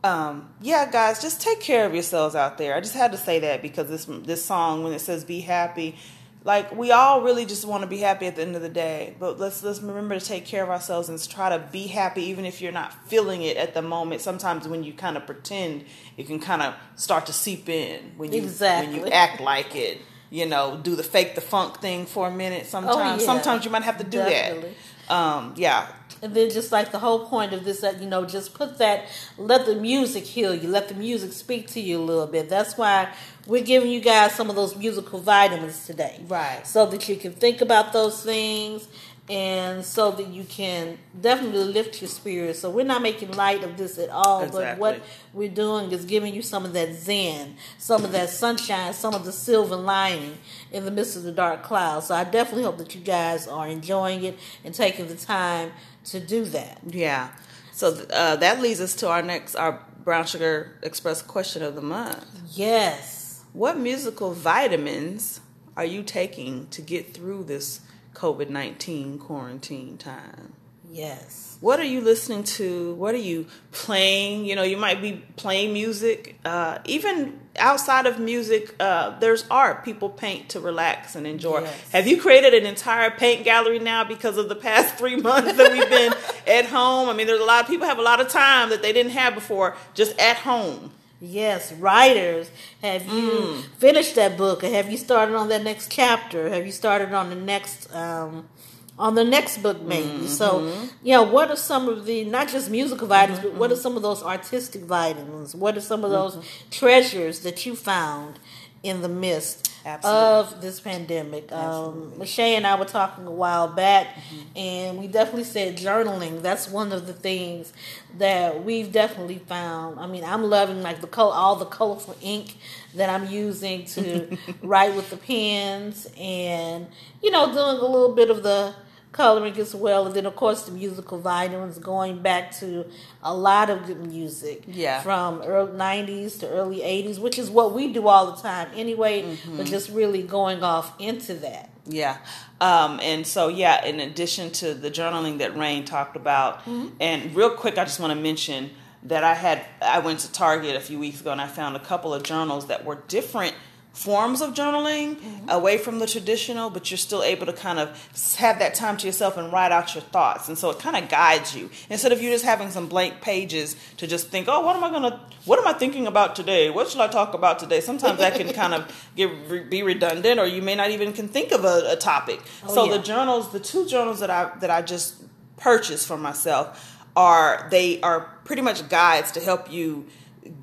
um, 0.02 0.52
yeah, 0.60 0.90
guys, 0.90 1.20
just 1.20 1.40
take 1.40 1.60
care 1.60 1.86
of 1.86 1.92
yourselves 1.94 2.34
out 2.34 2.58
there. 2.58 2.74
I 2.74 2.80
just 2.80 2.94
had 2.94 3.12
to 3.12 3.18
say 3.18 3.38
that 3.40 3.62
because 3.62 3.88
this 3.88 4.06
this 4.06 4.44
song 4.44 4.84
when 4.84 4.92
it 4.92 5.00
says 5.00 5.24
"Be 5.24 5.40
happy," 5.40 5.96
like 6.44 6.74
we 6.76 6.92
all 6.92 7.22
really 7.22 7.46
just 7.46 7.64
want 7.64 7.82
to 7.82 7.86
be 7.86 7.98
happy 7.98 8.26
at 8.26 8.36
the 8.36 8.42
end 8.42 8.54
of 8.54 8.62
the 8.62 8.68
day. 8.68 9.16
But 9.18 9.38
let's 9.40 9.62
let's 9.62 9.80
remember 9.80 10.18
to 10.18 10.24
take 10.24 10.44
care 10.44 10.62
of 10.62 10.68
ourselves 10.70 11.08
and 11.08 11.28
try 11.28 11.48
to 11.48 11.58
be 11.72 11.86
happy, 11.86 12.24
even 12.24 12.44
if 12.44 12.60
you're 12.60 12.70
not 12.72 12.92
feeling 13.08 13.42
it 13.42 13.56
at 13.56 13.72
the 13.74 13.82
moment. 13.82 14.20
Sometimes 14.20 14.68
when 14.68 14.84
you 14.84 14.92
kind 14.92 15.16
of 15.16 15.24
pretend, 15.26 15.84
it 16.16 16.26
can 16.26 16.38
kind 16.40 16.62
of 16.62 16.74
start 16.96 17.26
to 17.26 17.32
seep 17.32 17.68
in 17.68 18.12
when 18.16 18.32
you 18.32 18.42
when 18.42 18.94
you 18.94 19.06
act 19.08 19.40
like 19.40 19.74
it. 19.74 20.00
You 20.30 20.46
know, 20.46 20.80
do 20.82 20.96
the 20.96 21.02
fake 21.04 21.34
the 21.36 21.40
funk 21.40 21.80
thing 21.80 22.06
for 22.06 22.26
a 22.26 22.30
minute. 22.30 22.66
Sometimes, 22.66 22.96
Oh, 22.96 23.00
yeah. 23.00 23.18
sometimes 23.18 23.64
you 23.64 23.70
might 23.70 23.84
have 23.84 23.98
to 23.98 24.04
do 24.04 24.18
Definitely. 24.18 24.74
that. 25.08 25.14
Um, 25.14 25.54
yeah, 25.56 25.86
And 26.24 26.34
then 26.34 26.48
just 26.48 26.72
like 26.72 26.90
the 26.90 26.98
whole 26.98 27.26
point 27.26 27.52
of 27.52 27.64
this, 27.64 27.82
that 27.82 28.00
you 28.00 28.08
know, 28.08 28.24
just 28.24 28.54
put 28.54 28.78
that, 28.78 29.04
let 29.36 29.66
the 29.66 29.74
music 29.74 30.24
heal 30.24 30.54
you, 30.54 30.68
let 30.68 30.88
the 30.88 30.94
music 30.94 31.34
speak 31.34 31.68
to 31.72 31.80
you 31.80 32.00
a 32.00 32.02
little 32.02 32.26
bit. 32.26 32.48
That's 32.48 32.78
why 32.78 33.12
we're 33.46 33.62
giving 33.62 33.90
you 33.90 34.00
guys 34.00 34.34
some 34.34 34.48
of 34.48 34.56
those 34.56 34.74
musical 34.74 35.20
vitamins 35.20 35.84
today, 35.84 36.22
Right. 36.26 36.66
So 36.66 36.86
that 36.86 37.10
you 37.10 37.16
can 37.16 37.32
think 37.32 37.60
about 37.60 37.92
those 37.92 38.24
things, 38.24 38.88
and 39.28 39.84
so 39.84 40.10
that 40.12 40.28
you 40.28 40.44
can 40.44 40.98
definitely 41.18 41.64
lift 41.64 42.00
your 42.00 42.08
spirits. 42.08 42.58
So 42.58 42.70
we're 42.70 42.84
not 42.84 43.02
making 43.02 43.32
light 43.32 43.64
of 43.64 43.76
this 43.76 43.98
at 43.98 44.10
all, 44.10 44.48
but 44.48 44.78
what 44.78 45.00
we're 45.32 45.48
doing 45.48 45.92
is 45.92 46.04
giving 46.04 46.34
you 46.34 46.42
some 46.42 46.64
of 46.64 46.72
that 46.74 46.94
zen, 46.94 47.56
some 47.78 48.04
of 48.04 48.12
that 48.12 48.28
sunshine, 48.30 48.92
some 48.92 49.14
of 49.14 49.24
the 49.24 49.32
silver 49.32 49.76
lining 49.76 50.38
in 50.72 50.84
the 50.84 50.90
midst 50.90 51.16
of 51.16 51.22
the 51.22 51.32
dark 51.32 51.62
clouds. 51.62 52.06
So 52.06 52.14
I 52.14 52.24
definitely 52.24 52.64
hope 52.64 52.78
that 52.78 52.94
you 52.94 53.00
guys 53.00 53.48
are 53.48 53.66
enjoying 53.66 54.24
it 54.24 54.38
and 54.64 54.74
taking 54.74 55.06
the 55.06 55.16
time 55.16 55.72
to 56.04 56.20
do 56.20 56.44
that. 56.46 56.80
yeah. 56.86 57.30
So 57.72 58.06
uh, 58.12 58.36
that 58.36 58.60
leads 58.60 58.80
us 58.80 58.94
to 58.96 59.08
our 59.08 59.22
next, 59.22 59.56
our 59.56 59.80
Brown 60.04 60.26
Sugar 60.26 60.78
Express 60.82 61.22
question 61.22 61.62
of 61.62 61.74
the 61.74 61.82
month. 61.82 62.24
Yes. 62.52 63.42
What 63.52 63.78
musical 63.78 64.32
vitamins 64.32 65.40
are 65.76 65.84
you 65.84 66.02
taking 66.02 66.68
to 66.68 66.82
get 66.82 67.12
through 67.14 67.44
this 67.44 67.80
COVID 68.12 68.48
nineteen 68.48 69.18
quarantine 69.18 69.98
time? 69.98 70.52
Yes. 70.88 71.53
What 71.64 71.80
are 71.80 71.84
you 71.84 72.02
listening 72.02 72.44
to? 72.58 72.92
What 72.96 73.14
are 73.14 73.24
you 73.32 73.46
playing? 73.72 74.44
You 74.44 74.54
know, 74.54 74.64
you 74.64 74.76
might 74.76 75.00
be 75.00 75.24
playing 75.36 75.72
music. 75.72 76.38
Uh, 76.44 76.76
even 76.84 77.40
outside 77.56 78.04
of 78.04 78.18
music, 78.20 78.74
uh, 78.78 79.18
there's 79.18 79.46
art. 79.50 79.82
People 79.82 80.10
paint 80.10 80.50
to 80.50 80.60
relax 80.60 81.16
and 81.16 81.26
enjoy. 81.26 81.62
Yes. 81.62 81.90
Have 81.92 82.06
you 82.06 82.20
created 82.20 82.52
an 82.52 82.66
entire 82.66 83.10
paint 83.10 83.44
gallery 83.44 83.78
now 83.78 84.04
because 84.04 84.36
of 84.36 84.50
the 84.50 84.54
past 84.54 84.94
three 84.98 85.16
months 85.16 85.54
that 85.56 85.72
we've 85.72 85.88
been 85.88 86.12
at 86.46 86.66
home? 86.66 87.08
I 87.08 87.14
mean, 87.14 87.26
there's 87.26 87.40
a 87.40 87.44
lot 87.44 87.62
of 87.62 87.66
people 87.66 87.86
have 87.86 87.98
a 87.98 88.02
lot 88.02 88.20
of 88.20 88.28
time 88.28 88.68
that 88.68 88.82
they 88.82 88.92
didn't 88.92 89.12
have 89.12 89.34
before 89.34 89.74
just 89.94 90.18
at 90.20 90.36
home. 90.36 90.90
Yes, 91.18 91.72
writers, 91.72 92.50
have 92.82 93.06
you 93.06 93.30
Mm. 93.30 93.62
finished 93.78 94.16
that 94.16 94.36
book, 94.36 94.62
or 94.62 94.68
have 94.68 94.90
you 94.90 94.98
started 94.98 95.34
on 95.34 95.48
that 95.48 95.62
next 95.64 95.90
chapter? 95.90 96.50
Have 96.50 96.66
you 96.66 96.72
started 96.72 97.14
on 97.14 97.30
the 97.30 97.36
next 97.36 97.90
um, 97.94 98.50
on 98.98 99.14
the 99.16 99.24
next 99.24 99.58
book, 99.58 99.82
maybe? 99.82 100.08
Mm-hmm. 100.08 100.26
So, 100.26 100.88
yeah, 101.02 101.20
what 101.20 101.50
are 101.50 101.56
some 101.56 101.88
of 101.88 102.06
the 102.06 102.24
not 102.24 102.48
just 102.48 102.70
musical 102.70 103.06
vitamins, 103.08 103.42
but 103.42 103.54
what 103.54 103.72
are 103.72 103.76
some 103.76 103.96
of 103.96 104.02
those 104.02 104.22
artistic 104.22 104.82
vitamins? 104.82 105.54
What 105.54 105.76
are 105.76 105.80
some 105.80 106.04
of 106.04 106.10
those 106.10 106.36
Mm-hmm. 106.36 106.70
treasures 106.70 107.40
that 107.40 107.66
you 107.66 107.74
found 107.74 108.38
in 108.82 109.00
the 109.00 109.08
midst 109.08 109.70
Absolutely. 109.84 110.20
of 110.20 110.60
this 110.60 110.78
pandemic? 110.80 111.50
Um, 111.50 112.12
Lachey 112.18 112.54
and 112.56 112.66
I 112.66 112.78
were 112.78 112.84
talking 112.84 113.26
a 113.26 113.30
while 113.32 113.66
back, 113.66 114.06
Mm-hmm. 114.14 114.58
and 114.58 114.98
we 114.98 115.08
definitely 115.08 115.44
said 115.44 115.76
journaling. 115.76 116.42
That's 116.42 116.68
one 116.68 116.92
of 116.92 117.06
the 117.08 117.12
things 117.14 117.72
that 118.18 118.62
we've 118.64 118.92
definitely 118.92 119.38
found. 119.38 119.98
I 119.98 120.06
mean, 120.06 120.22
I'm 120.22 120.44
loving 120.44 120.82
like 120.82 121.00
the 121.00 121.08
color, 121.08 121.34
all 121.34 121.56
the 121.56 121.64
colorful 121.66 122.16
ink 122.22 122.56
that 122.94 123.10
I'm 123.10 123.26
using 123.28 123.86
to 123.86 124.38
write 124.62 124.94
with 124.94 125.10
the 125.10 125.16
pens, 125.16 126.06
and 126.16 126.86
you 127.22 127.30
know, 127.32 127.46
doing 127.46 127.58
a 127.78 127.84
little 127.88 128.14
bit 128.14 128.30
of 128.30 128.42
the 128.44 128.72
coloring 129.14 129.56
as 129.58 129.74
well, 129.74 130.04
and 130.06 130.14
then 130.14 130.26
of 130.26 130.34
course 130.36 130.62
the 130.64 130.72
musical 130.72 131.18
vitamins, 131.18 131.78
going 131.78 132.20
back 132.20 132.50
to 132.58 132.84
a 133.22 133.32
lot 133.32 133.70
of 133.70 133.86
good 133.86 134.04
music, 134.06 134.64
Yeah. 134.66 135.00
from 135.02 135.40
early 135.42 135.72
'90s 135.72 136.36
to 136.40 136.48
early 136.48 136.80
'80s, 136.82 137.18
which 137.18 137.38
is 137.38 137.48
what 137.48 137.72
we 137.72 137.92
do 137.92 138.08
all 138.08 138.26
the 138.32 138.42
time 138.42 138.68
anyway. 138.74 139.22
Mm-hmm. 139.22 139.56
But 139.56 139.66
just 139.66 139.88
really 139.90 140.22
going 140.22 140.62
off 140.62 140.92
into 140.98 141.34
that. 141.34 141.70
Yeah. 141.86 142.16
Um, 142.60 142.98
and 143.02 143.26
so, 143.26 143.48
yeah, 143.48 143.84
in 143.84 144.00
addition 144.00 144.50
to 144.52 144.74
the 144.74 144.90
journaling 144.90 145.38
that 145.38 145.56
Rain 145.56 145.84
talked 145.84 146.16
about, 146.16 146.60
and 147.00 147.34
real 147.36 147.50
quick, 147.50 147.78
I 147.78 147.84
just 147.84 148.00
want 148.00 148.12
to 148.12 148.18
mention 148.20 148.70
that 149.04 149.22
I 149.22 149.34
had, 149.34 149.64
I 149.82 149.98
went 149.98 150.20
to 150.20 150.32
Target 150.32 150.74
a 150.76 150.80
few 150.80 150.98
weeks 150.98 151.20
ago 151.20 151.30
and 151.30 151.40
I 151.40 151.46
found 151.46 151.76
a 151.76 151.80
couple 151.80 152.14
of 152.14 152.22
journals 152.22 152.66
that 152.68 152.84
were 152.86 153.02
different 153.06 153.54
forms 153.94 154.42
of 154.42 154.52
journaling 154.54 155.14
mm-hmm. 155.14 155.48
away 155.48 155.78
from 155.78 156.00
the 156.00 156.06
traditional, 156.06 156.68
but 156.68 156.90
you're 156.90 156.98
still 156.98 157.22
able 157.22 157.46
to 157.46 157.52
kind 157.52 157.78
of 157.78 157.88
have 158.36 158.58
that 158.58 158.74
time 158.74 158.96
to 158.96 159.06
yourself 159.06 159.36
and 159.36 159.52
write 159.52 159.70
out 159.70 159.94
your 159.94 160.02
thoughts. 160.02 160.48
And 160.48 160.58
so 160.58 160.68
it 160.70 160.80
kind 160.80 160.96
of 160.96 161.08
guides 161.08 161.56
you 161.56 161.70
instead 161.88 162.10
of 162.10 162.20
you 162.20 162.30
just 162.30 162.44
having 162.44 162.70
some 162.70 162.88
blank 162.88 163.20
pages 163.20 163.76
to 163.98 164.08
just 164.08 164.28
think, 164.28 164.48
oh, 164.48 164.60
what 164.62 164.74
am 164.74 164.82
I 164.82 164.90
going 164.90 165.02
to, 165.04 165.20
what 165.44 165.60
am 165.60 165.66
I 165.68 165.74
thinking 165.74 166.08
about 166.08 166.34
today? 166.34 166.70
What 166.70 166.88
should 166.88 167.00
I 167.00 167.06
talk 167.06 167.34
about 167.34 167.60
today? 167.60 167.80
Sometimes 167.80 168.18
that 168.18 168.34
can 168.34 168.52
kind 168.52 168.74
of 168.74 169.10
get 169.16 169.70
be 169.70 169.84
redundant, 169.84 170.40
or 170.40 170.46
you 170.46 170.60
may 170.60 170.74
not 170.74 170.90
even 170.90 171.12
can 171.12 171.28
think 171.28 171.52
of 171.52 171.64
a, 171.64 171.92
a 171.92 171.96
topic. 171.96 172.40
Oh, 172.64 172.74
so 172.74 172.84
yeah. 172.86 172.96
the 172.96 173.02
journals, 173.02 173.52
the 173.52 173.60
two 173.60 173.86
journals 173.86 174.18
that 174.20 174.30
I 174.30 174.50
that 174.58 174.70
I 174.70 174.82
just 174.82 175.22
purchased 175.56 176.08
for 176.08 176.18
myself 176.18 176.98
are 177.16 177.68
they 177.70 178.00
are 178.00 178.22
pretty 178.44 178.62
much 178.62 178.88
guides 178.88 179.30
to 179.32 179.40
help 179.40 179.70
you 179.70 180.06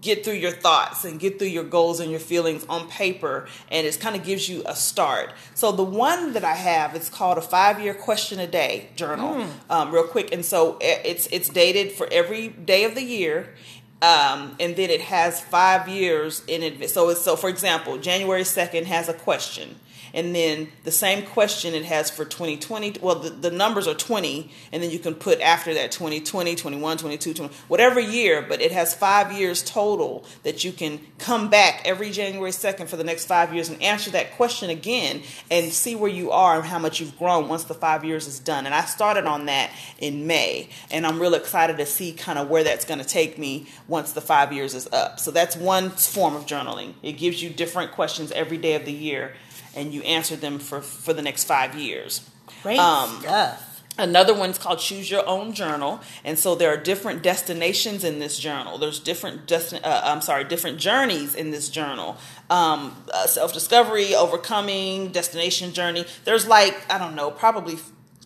get 0.02 0.24
through 0.24 0.36
your 0.36 0.52
thoughts 0.52 1.06
and 1.06 1.20
get 1.20 1.40
through 1.40 1.48
your 1.48 1.64
goals 1.64 2.00
and 2.00 2.12
your 2.12 2.20
feelings 2.20 2.66
on 2.70 2.88
paper 2.90 3.48
and 3.70 3.88
it 3.88 4.00
kind 4.00 4.16
of 4.16 4.24
gives 4.24 4.48
you 4.48 4.64
a 4.66 4.76
start. 4.76 5.34
So 5.56 5.72
the 5.72 5.84
one 5.84 6.34
that 6.34 6.44
i 6.44 6.54
have 6.54 6.96
it's 6.96 7.10
called 7.10 7.38
a 7.38 7.42
five 7.42 7.80
year 7.80 7.94
question 7.94 8.40
a 8.40 8.48
day 8.48 8.90
journal 8.96 9.48
um, 9.70 9.92
real 9.92 10.08
quick. 10.08 10.34
And 10.34 10.46
so 10.46 10.78
it's 10.82 11.28
it's 11.28 11.50
dated 11.50 11.92
for 11.92 12.08
every 12.12 12.50
day 12.50 12.84
of 12.84 12.96
the 12.96 13.04
year 13.04 13.54
um, 14.02 14.56
and 14.60 14.76
then 14.76 14.90
it 14.90 15.02
has 15.02 15.40
five 15.40 15.88
years 15.88 16.44
in 16.48 16.64
advance 16.64 16.94
so 16.94 17.10
it's 17.10 17.22
so 17.22 17.36
for 17.36 17.50
example 17.50 17.98
january 17.98 18.42
2nd 18.42 18.86
has 18.86 19.08
a 19.10 19.14
question 19.14 19.76
and 20.14 20.36
then 20.36 20.70
the 20.84 20.92
same 20.92 21.26
question 21.26 21.74
it 21.74 21.86
has 21.86 22.10
for 22.10 22.26
2020 22.26 22.98
well 23.02 23.16
the, 23.16 23.30
the 23.30 23.52
numbers 23.52 23.88
are 23.88 23.94
20 23.94 24.52
and 24.72 24.84
then 24.84 24.92
you 24.92 25.00
can 25.00 25.16
put 25.16 25.40
after 25.42 25.74
that 25.74 25.92
2020 25.92 26.56
21 26.56 26.98
22 26.98 27.34
20 27.34 27.54
whatever 27.68 28.00
year 28.00 28.42
but 28.48 28.62
it 28.62 28.72
has 28.72 28.94
five 28.94 29.32
years 29.32 29.64
total 29.64 30.24
that 30.44 30.64
you 30.64 30.72
can 30.72 31.00
come 31.18 31.50
back 31.50 31.82
every 31.86 32.12
january 32.12 32.52
2nd 32.52 32.88
for 32.88 32.98
the 32.98 33.04
next 33.04 33.26
five 33.26 33.54
years 33.54 33.70
and 33.70 33.82
answer 33.82 34.12
that 34.12 34.32
question 34.34 34.70
again 34.70 35.22
and 35.50 35.72
see 35.72 35.96
where 35.96 36.12
you 36.12 36.32
are 36.32 36.58
and 36.58 36.66
how 36.66 36.80
much 36.80 37.00
you've 37.00 37.18
grown 37.18 37.48
once 37.48 37.64
the 37.66 37.74
five 37.74 38.04
years 38.06 38.28
is 38.28 38.40
done. 38.40 38.66
And 38.66 38.76
i 38.76 38.82
started 38.82 39.26
on 39.26 39.46
that 39.46 39.72
in 40.00 40.28
may 40.28 40.70
and 40.90 41.06
i'm 41.06 41.20
real 41.20 41.34
excited 41.34 41.78
to 41.78 41.86
see 41.86 42.14
kind 42.14 42.38
of 42.38 42.50
where 42.50 42.64
that's 42.64 42.86
going 42.86 43.00
to 43.00 43.06
take 43.06 43.38
me 43.38 43.68
once 43.88 44.14
the 44.14 44.22
five 44.22 44.54
years 44.54 44.74
is 44.74 44.88
up. 44.92 45.20
So 45.20 45.32
that's 45.32 45.56
one 45.56 45.90
form 45.90 46.36
of 46.36 46.46
journaling. 46.46 46.94
It 47.02 47.14
gives 47.14 47.42
you 47.42 47.50
different 47.50 47.92
questions 47.92 48.32
every 48.32 48.58
day 48.58 48.76
of 48.76 48.86
the 48.86 48.94
year 48.94 49.34
and 49.76 49.94
you 49.94 50.02
answer 50.04 50.36
them 50.36 50.60
for 50.60 50.82
for 50.82 51.14
the 51.14 51.22
next 51.22 51.46
five 51.46 51.76
years. 51.76 52.22
Great 52.64 52.80
Um, 52.80 53.20
stuff. 53.22 53.68
Another 53.98 54.34
one's 54.34 54.58
called 54.58 54.80
Choose 54.80 55.12
Your 55.12 55.28
Own 55.28 55.54
Journal, 55.54 56.00
and 56.24 56.40
so 56.40 56.56
there 56.56 56.72
are 56.72 56.78
different 56.78 57.22
destinations 57.22 58.04
in 58.06 58.20
this 58.20 58.40
journal. 58.40 58.78
There's 58.78 59.00
different 59.00 59.48
desti- 59.48 59.84
uh, 59.84 60.02
I'm 60.06 60.22
sorry, 60.22 60.46
different 60.46 60.78
journeys 60.80 61.36
in 61.36 61.52
this 61.52 61.68
journal. 61.70 62.16
Um, 62.50 63.04
uh, 63.14 63.28
Self 63.28 63.54
discovery, 63.54 64.16
overcoming, 64.16 65.10
destination 65.10 65.74
journey. 65.74 66.06
There's 66.24 66.48
like 66.48 66.76
I 66.90 66.98
don't 66.98 67.16
know, 67.16 67.32
probably 67.32 67.80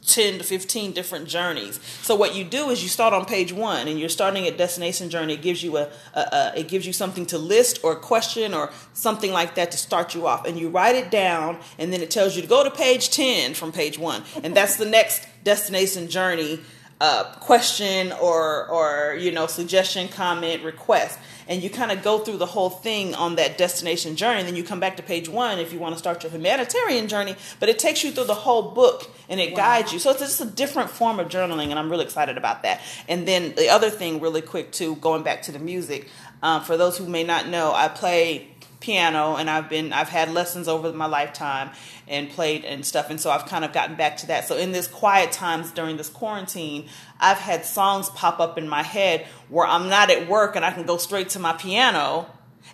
10 0.06 0.40
to 0.40 0.44
15 0.44 0.92
different 0.92 1.28
journeys. 1.28 1.80
So 2.02 2.16
what 2.16 2.36
you 2.36 2.44
do 2.44 2.70
is 2.70 2.84
you 2.84 2.90
start 2.90 3.14
on 3.14 3.26
page 3.26 3.52
one 3.52 3.88
and 3.88 4.00
you're 4.00 4.10
starting 4.10 4.48
at 4.48 4.58
destination 4.58 5.10
journey. 5.10 5.34
It 5.34 5.42
gives 5.42 5.64
you 5.64 5.78
a, 5.78 5.90
a, 6.14 6.20
a 6.20 6.54
it 6.60 6.68
gives 6.68 6.86
you 6.86 6.94
something 6.94 7.26
to 7.28 7.38
list 7.38 7.80
or 7.84 7.96
question 7.96 8.54
or 8.54 8.72
something 8.94 9.32
like 9.32 9.56
that 9.56 9.72
to 9.72 9.78
start 9.78 10.16
you 10.16 10.28
off. 10.28 10.46
And 10.46 10.58
you 10.60 10.70
write 10.70 10.96
it 10.96 11.12
down 11.12 11.60
and 11.80 11.92
then 11.92 12.02
it 12.02 12.12
tells 12.12 12.36
you 12.36 12.42
to 12.42 12.48
go 12.48 12.64
to 12.64 12.72
page 12.72 13.10
10 13.10 13.54
from 13.54 13.72
page 13.72 13.98
one. 13.98 14.24
And 14.44 14.56
that's 14.56 14.78
the 14.78 14.86
next 14.86 15.28
destination 15.44 16.08
journey 16.10 16.60
uh, 17.02 17.24
question 17.42 18.14
or 18.14 18.68
or 18.68 19.16
you 19.20 19.32
know 19.32 19.48
suggestion 19.48 20.08
comment 20.08 20.64
request 20.64 21.20
and 21.48 21.62
you 21.62 21.70
kind 21.70 21.92
of 21.92 22.04
go 22.04 22.20
through 22.20 22.38
the 22.38 22.46
whole 22.46 22.70
thing 22.70 23.14
on 23.16 23.36
that 23.36 23.58
destination 23.58 24.16
journey 24.16 24.40
and 24.40 24.48
then 24.48 24.56
you 24.56 24.64
come 24.64 24.80
back 24.80 24.98
to 24.98 25.04
page 25.04 25.30
one 25.30 25.60
if 25.60 25.72
you 25.72 25.80
want 25.80 25.94
to 25.94 26.00
start 26.00 26.24
your 26.24 26.32
humanitarian 26.32 27.08
journey 27.08 27.36
but 27.60 27.70
it 27.70 27.80
takes 27.80 28.04
you 28.04 28.12
through 28.12 28.26
the 28.26 28.34
whole 28.34 28.72
book 28.72 29.10
and 29.30 29.40
it 29.40 29.56
guides 29.56 29.92
you. 29.92 30.00
So 30.00 30.12
it's 30.12 30.20
just 30.20 30.42
a 30.42 30.46
different 30.46 30.90
form 30.90 31.20
of 31.20 31.30
journaling 31.30 31.70
and 31.70 31.80
i'm 31.80 31.90
really 31.90 32.06
excited 32.06 32.38
about 32.38 32.64
that. 32.64 32.82
And 33.08 33.28
then 33.28 33.56
the 33.56 33.70
other 33.70 33.90
thing 33.90 34.20
really 34.20 34.42
quick 34.42 34.72
too 34.72 34.96
going 34.98 35.24
back 35.24 35.44
to 35.44 35.52
the 35.52 35.60
music 35.60 36.10
um, 36.44 36.64
for 36.64 36.78
those 36.78 36.98
who 36.98 37.08
may 37.08 37.24
not 37.24 37.48
know 37.48 37.74
i 37.74 37.88
play 37.88 38.50
piano 38.86 39.36
and 39.36 39.50
I've 39.50 39.68
been 39.68 39.92
I've 39.92 40.10
had 40.10 40.32
lessons 40.32 40.68
over 40.68 40.94
my 40.94 41.08
lifetime 41.08 41.72
and 42.08 42.30
played 42.30 42.64
and 42.64 42.86
stuff 42.86 43.10
and 43.10 43.20
so 43.20 43.32
I've 43.32 43.48
kind 43.48 43.66
of 43.66 43.74
gotten 43.74 43.96
back 43.96 44.18
to 44.18 44.28
that. 44.28 44.48
So 44.48 44.58
in 44.58 44.72
this 44.72 44.88
quiet 44.88 45.32
times 45.32 45.72
during 45.72 45.98
this 45.98 46.10
quarantine, 46.10 46.88
I've 47.20 47.38
had 47.38 47.66
songs 47.66 48.10
pop 48.10 48.40
up 48.40 48.58
in 48.58 48.68
my 48.68 48.84
head 48.84 49.26
where 49.50 49.66
I'm 49.66 49.90
not 49.90 50.10
at 50.10 50.28
work 50.28 50.56
and 50.56 50.66
I 50.66 50.72
can 50.72 50.86
go 50.86 50.98
straight 50.98 51.30
to 51.30 51.40
my 51.40 51.54
piano 51.54 52.28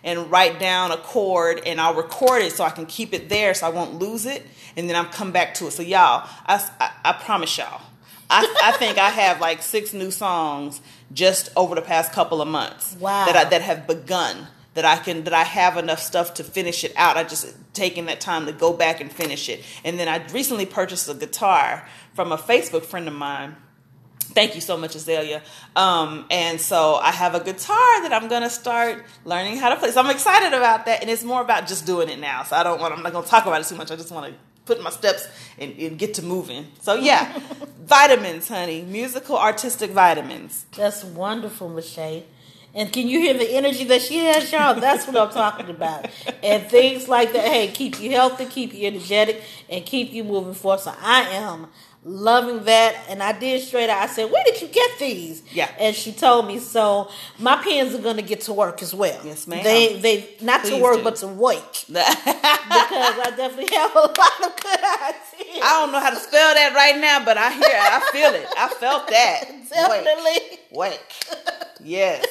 and 0.04 0.32
write 0.32 0.60
down 0.60 0.92
a 0.92 0.98
chord 0.98 1.62
and 1.66 1.80
I'll 1.80 1.94
record 1.94 2.42
it 2.42 2.54
so 2.54 2.64
I 2.64 2.70
can 2.72 2.86
keep 2.86 3.14
it 3.14 3.30
there 3.30 3.54
so 3.54 3.68
I 3.68 3.70
won't 3.70 4.00
lose 4.00 4.26
it 4.26 4.44
and 4.76 4.90
then 4.90 4.96
I'll 4.96 5.06
come 5.12 5.32
back 5.32 5.54
to 5.56 5.68
it. 5.68 5.72
So 5.72 5.84
y'all, 5.84 6.28
I, 6.46 6.68
I, 6.80 6.92
I 7.06 7.14
promise 7.14 7.58
y'all, 7.58 7.82
I, 8.30 8.62
I 8.64 8.72
think 8.74 8.98
I 8.98 9.10
have 9.10 9.40
like 9.42 9.62
six 9.62 9.94
new 9.94 10.10
songs 10.10 10.82
just 11.14 11.50
over 11.56 11.76
the 11.76 11.82
past 11.82 12.14
couple 12.14 12.42
of 12.42 12.48
months 12.48 12.96
Wow. 13.00 13.26
that 13.26 13.36
I, 13.36 13.50
that 13.50 13.62
have 13.62 13.86
begun 13.88 14.48
that 14.74 14.86
I 14.86 14.98
can 14.98 15.26
that 15.26 15.34
I 15.34 15.44
have 15.44 15.78
enough 15.78 16.00
stuff 16.00 16.34
to 16.36 16.44
finish 16.44 16.84
it 16.84 16.94
out. 16.96 17.18
I 17.18 17.24
just 17.24 17.54
taking 17.74 18.06
that 18.06 18.22
time 18.22 18.46
to 18.46 18.54
go 18.54 18.72
back 18.74 19.02
and 19.02 19.12
finish 19.12 19.50
it. 19.50 19.64
And 19.84 20.00
then 20.00 20.08
I 20.08 20.26
recently 20.32 20.66
purchased 20.66 21.10
a 21.10 21.14
guitar 21.14 21.88
from 22.14 22.32
a 22.32 22.38
Facebook 22.38 22.86
friend 22.86 23.08
of 23.08 23.14
mine. 23.14 23.58
Thank 24.34 24.56
you 24.56 24.62
so 24.62 24.78
much, 24.78 24.96
Azalea. 24.96 25.42
Um, 25.76 26.26
and 26.32 26.60
so 26.60 26.96
I 26.96 27.12
have 27.12 27.36
a 27.36 27.44
guitar 27.44 28.02
that 28.04 28.12
I'm 28.14 28.30
gonna 28.30 28.50
start 28.50 29.04
learning 29.26 29.58
how 29.58 29.70
to 29.70 29.76
play. 29.76 29.92
So 29.92 30.00
I'm 30.00 30.10
excited 30.10 30.54
about 30.54 30.86
that, 30.86 31.02
and 31.02 31.10
it's 31.10 31.24
more 31.24 31.42
about 31.42 31.68
just 31.68 31.86
doing 31.86 32.10
it 32.10 32.20
now. 32.20 32.44
So 32.44 32.56
I 32.56 32.64
don't 32.64 32.80
want. 32.80 32.94
I'm 32.94 33.04
not 33.04 33.12
gonna 33.14 33.28
talk 33.28 33.46
about 33.46 33.62
it 33.62 33.68
too 33.68 33.76
much. 33.76 33.92
I 33.92 33.96
just 33.96 34.12
want 34.12 34.28
to 34.28 34.40
put 34.66 34.82
my 34.82 34.90
steps 34.90 35.28
and, 35.60 35.78
and 35.78 36.00
get 36.00 36.14
to 36.16 36.24
moving. 36.24 36.68
So 36.82 36.96
yeah, 36.96 37.40
vitamins, 37.84 38.48
honey, 38.48 38.84
musical, 38.84 39.38
artistic 39.38 39.92
vitamins. 39.92 40.66
That's 40.78 41.04
wonderful, 41.04 41.70
Michelle. 41.70 42.24
And 42.74 42.92
can 42.94 43.08
you 43.08 43.20
hear 43.20 43.34
the 43.34 43.52
energy 43.54 43.84
that 43.86 44.02
she 44.02 44.20
has, 44.20 44.50
y'all? 44.50 44.80
That's 44.80 45.06
what 45.06 45.18
I'm 45.18 45.30
talking 45.30 45.70
about. 45.70 46.10
And 46.42 46.64
things 46.70 47.10
like 47.10 47.34
that, 47.34 47.46
hey, 47.46 47.68
keep 47.68 48.00
you 48.00 48.12
healthy, 48.12 48.46
keep 48.46 48.74
you 48.74 48.88
energetic, 48.88 49.44
and 49.70 49.86
keep 49.86 50.14
you 50.14 50.24
moving 50.24 50.54
forward. 50.54 50.80
So 50.80 50.94
I 51.02 51.24
am 51.32 51.68
loving 52.04 52.64
that. 52.66 52.96
And 53.10 53.22
I 53.22 53.38
did 53.38 53.62
straight 53.62 53.90
out, 53.90 54.02
I 54.02 54.08
said, 54.08 54.32
Where 54.32 54.44
did 54.44 54.62
you 54.62 54.68
get 54.68 55.00
these? 55.00 55.44
Yeah. 55.54 55.70
And 55.80 55.96
she 55.96 56.12
told 56.12 56.48
me, 56.48 56.60
so 56.60 57.10
my 57.40 57.58
pens 57.58 57.94
are 57.96 58.02
gonna 58.02 58.22
get 58.22 58.42
to 58.42 58.54
work 58.54 58.82
as 58.82 58.94
well. 58.94 59.20
Yes, 59.24 59.48
ma'am. 59.48 59.64
They 59.64 60.00
they 60.00 60.30
not 60.42 60.62
Please 60.62 60.76
to 60.78 60.82
work 60.82 60.98
do. 60.98 61.04
but 61.04 61.16
to 61.18 61.28
wake. 61.28 61.86
because 61.88 62.08
I 62.70 63.34
definitely 63.36 63.76
have 63.76 63.96
a 63.96 64.00
lot 64.00 64.46
of 64.46 64.62
good 64.62 64.80
ideas. 64.80 65.62
I 65.64 65.80
don't 65.82 65.92
know 65.92 66.00
how 66.00 66.10
to 66.10 66.16
spell 66.20 66.54
that 66.54 66.74
right 66.74 67.00
now, 67.00 67.24
but 67.24 67.38
I 67.38 67.52
hear, 67.52 67.62
it. 67.64 67.76
I 67.76 68.10
feel 68.12 68.34
it. 68.34 68.48
I 68.58 68.68
felt 68.70 69.08
that. 69.08 69.44
Definitely. 69.70 70.60
Wake. 70.72 71.00
Wake. 71.32 71.38
Yes. 71.84 72.26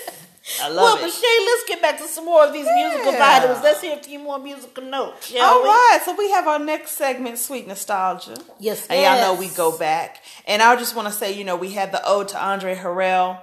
I 0.62 0.68
love 0.68 0.76
Well, 0.76 0.96
it. 0.96 1.00
but 1.02 1.10
Shay, 1.12 1.44
let's 1.46 1.64
get 1.68 1.82
back 1.82 1.98
to 1.98 2.08
some 2.08 2.24
more 2.24 2.44
of 2.46 2.52
these 2.52 2.64
musical 2.66 3.12
Yeah. 3.12 3.58
Let's 3.62 3.80
hear 3.82 3.94
a 3.94 4.02
few 4.02 4.18
more 4.18 4.38
musical 4.38 4.82
notes. 4.84 5.32
All 5.40 5.62
we? 5.62 5.68
right, 5.68 5.98
so 6.04 6.14
we 6.14 6.30
have 6.30 6.46
our 6.48 6.58
next 6.58 6.92
segment, 6.92 7.38
Sweet 7.38 7.66
Nostalgia. 7.68 8.36
Yes, 8.58 8.86
And 8.88 9.00
y'all 9.02 9.34
know 9.34 9.38
we 9.38 9.48
go 9.48 9.76
back. 9.76 10.22
And 10.46 10.62
I 10.62 10.74
just 10.76 10.96
want 10.96 11.08
to 11.08 11.14
say, 11.14 11.32
you 11.32 11.44
know, 11.44 11.56
we 11.56 11.72
had 11.72 11.92
the 11.92 12.02
ode 12.06 12.28
to 12.28 12.42
Andre 12.42 12.74
Harrell. 12.74 13.38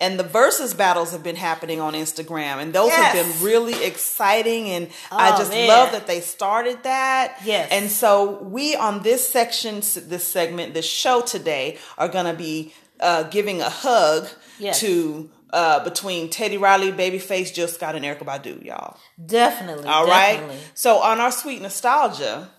And 0.00 0.16
the 0.16 0.22
versus 0.22 0.74
battles 0.74 1.10
have 1.10 1.24
been 1.24 1.34
happening 1.34 1.80
on 1.80 1.94
Instagram, 1.94 2.58
and 2.62 2.72
those 2.72 2.92
have 2.92 3.14
been 3.14 3.42
really 3.44 3.84
exciting. 3.84 4.68
And 4.70 4.90
I 5.10 5.32
Oh, 5.34 5.38
just 5.38 5.50
man. 5.50 5.66
love 5.66 5.90
that 5.90 6.06
they 6.06 6.20
started 6.20 6.84
that. 6.84 7.38
Yes. 7.44 7.68
And 7.72 7.90
so 7.90 8.38
we 8.42 8.76
on 8.76 9.02
this 9.02 9.28
section, 9.28 9.80
this 9.80 10.22
segment, 10.24 10.72
this 10.72 10.86
show 10.86 11.20
today, 11.20 11.78
are 11.98 12.06
going 12.06 12.26
to 12.26 12.32
be 12.32 12.72
uh, 13.00 13.24
giving 13.24 13.60
a 13.60 13.68
hug 13.68 14.28
Yes. 14.60 14.78
to 14.80 15.28
uh, 15.52 15.82
between 15.84 16.30
Teddy 16.30 16.56
Riley, 16.56 16.92
Babyface, 16.92 17.54
Jill 17.54 17.68
Scott, 17.68 17.94
and 17.94 18.04
Erykah 18.04 18.24
Badu, 18.24 18.64
y'all. 18.64 18.98
Definitely. 19.24 19.88
All 19.88 20.06
right. 20.06 20.34
definitely. 20.34 20.58
So 20.74 20.98
on 20.98 21.20
our 21.20 21.32
sweet 21.32 21.62
nostalgia, 21.62 22.50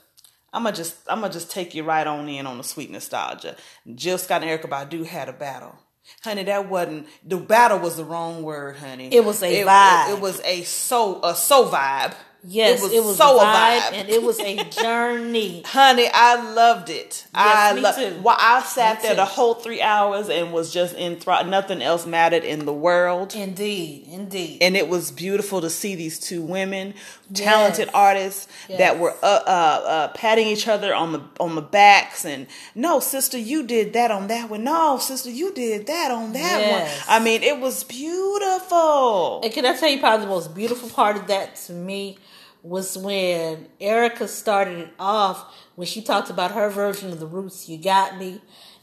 I'm 0.52 0.64
gonna 0.64 0.76
just 0.76 0.96
I'm 1.08 1.22
gonna 1.22 1.34
just 1.34 1.52
take 1.52 1.76
you 1.76 1.84
right 1.84 2.06
on 2.06 2.28
in 2.28 2.48
on 2.48 2.58
the 2.58 2.64
sweet 2.64 2.90
nostalgia. 2.90 3.56
Jill 3.94 4.18
Scott 4.18 4.44
and 4.44 4.50
Erykah 4.50 4.70
Badu 4.70 5.06
had 5.06 5.30
a 5.30 5.34
battle. 5.34 5.76
Honey, 6.24 6.44
that 6.44 6.68
wasn't 6.68 7.08
the 7.24 7.38
battle 7.38 7.80
was 7.80 7.98
the 7.98 8.04
wrong 8.04 8.42
word, 8.42 8.78
honey. 8.78 9.14
It 9.14 9.24
was 9.24 9.44
a 9.44 9.62
it, 9.62 9.68
vibe. 9.68 10.14
It, 10.14 10.20
was 10.20 10.42
a 10.44 10.64
so 10.64 11.22
a 11.24 11.36
so 11.36 11.70
vibe. 11.70 12.16
Yes, 12.44 12.82
it 12.92 13.04
was, 13.04 13.18
so 13.18 13.38
a 13.38 13.44
vibe, 13.44 13.80
vibe. 13.80 13.94
and 13.94 14.10
it 14.10 14.24
was 14.24 14.40
a 14.40 14.56
journey. 14.82 15.62
Honey, 15.66 16.08
I 16.14 16.54
loved 16.54 16.90
it. 16.90 17.28
I 17.34 17.74
me 17.74 17.82
lo- 17.82 17.92
too. 17.94 18.22
Well, 18.24 18.38
I 18.40 18.62
sat 18.64 18.98
Me 18.98 19.02
there 19.02 19.12
too. 19.12 19.16
the 19.18 19.26
whole 19.26 19.56
three 19.56 19.82
hours 19.82 20.30
and 20.30 20.54
was 20.54 20.74
just 20.74 20.96
enthralled. 20.96 21.48
Nothing 21.48 21.82
else 21.82 22.06
mattered 22.06 22.46
in 22.46 22.66
the 22.66 22.74
world. 22.74 23.36
Indeed, 23.36 24.08
indeed. 24.10 24.60
and 24.62 24.78
it 24.78 24.88
was 24.88 25.12
beautiful 25.12 25.60
to 25.62 25.70
see 25.70 25.96
these 25.96 26.18
two 26.18 26.42
women, 26.42 26.94
talented 27.34 27.88
Yes. 27.88 27.96
artists 27.96 28.48
that 28.70 28.98
were 29.00 29.16
uh, 29.22 29.26
uh, 29.26 29.50
uh, 29.50 30.08
patting 30.10 30.48
each 30.48 30.68
other 30.68 30.94
on 30.96 31.12
the 31.12 31.22
on 31.40 31.56
the 31.56 31.62
backs 31.62 32.26
and 32.26 32.48
no, 32.76 33.00
sister, 33.00 33.38
you 33.38 33.64
did 33.64 33.94
that 33.94 34.12
on 34.12 34.28
that 34.28 34.50
one. 34.50 34.64
No, 34.64 34.98
sister, 34.98 35.30
you 35.30 35.54
did 35.54 35.88
that 35.88 36.12
on 36.12 36.34
that 36.34 36.60
Yes. 36.62 37.06
one. 37.08 37.16
I 37.16 37.24
mean, 37.24 37.44
it 37.44 37.60
was 37.60 37.84
beautiful. 37.84 39.42
And 39.44 39.52
can 39.54 39.66
I 39.66 39.76
tell 39.76 39.90
you 39.90 40.00
probably 40.00 40.26
the 40.26 40.32
most 40.32 40.54
beautiful 40.56 40.90
part 40.90 41.18
of 41.18 41.28
that 41.28 41.56
to 41.68 41.74
me 41.74 42.18
was 42.64 42.98
when 42.98 43.68
Erykah 43.80 44.28
started 44.28 44.80
it 44.80 44.90
off 45.00 45.46
when 45.76 45.88
she 45.88 46.02
talked 46.02 46.30
about 46.30 46.52
her 46.52 46.70
version 46.70 47.12
of 47.12 47.20
the 47.20 47.26
Roots 47.28 47.70
You 47.70 47.78
Got 47.78 48.18
Me. 48.18 48.42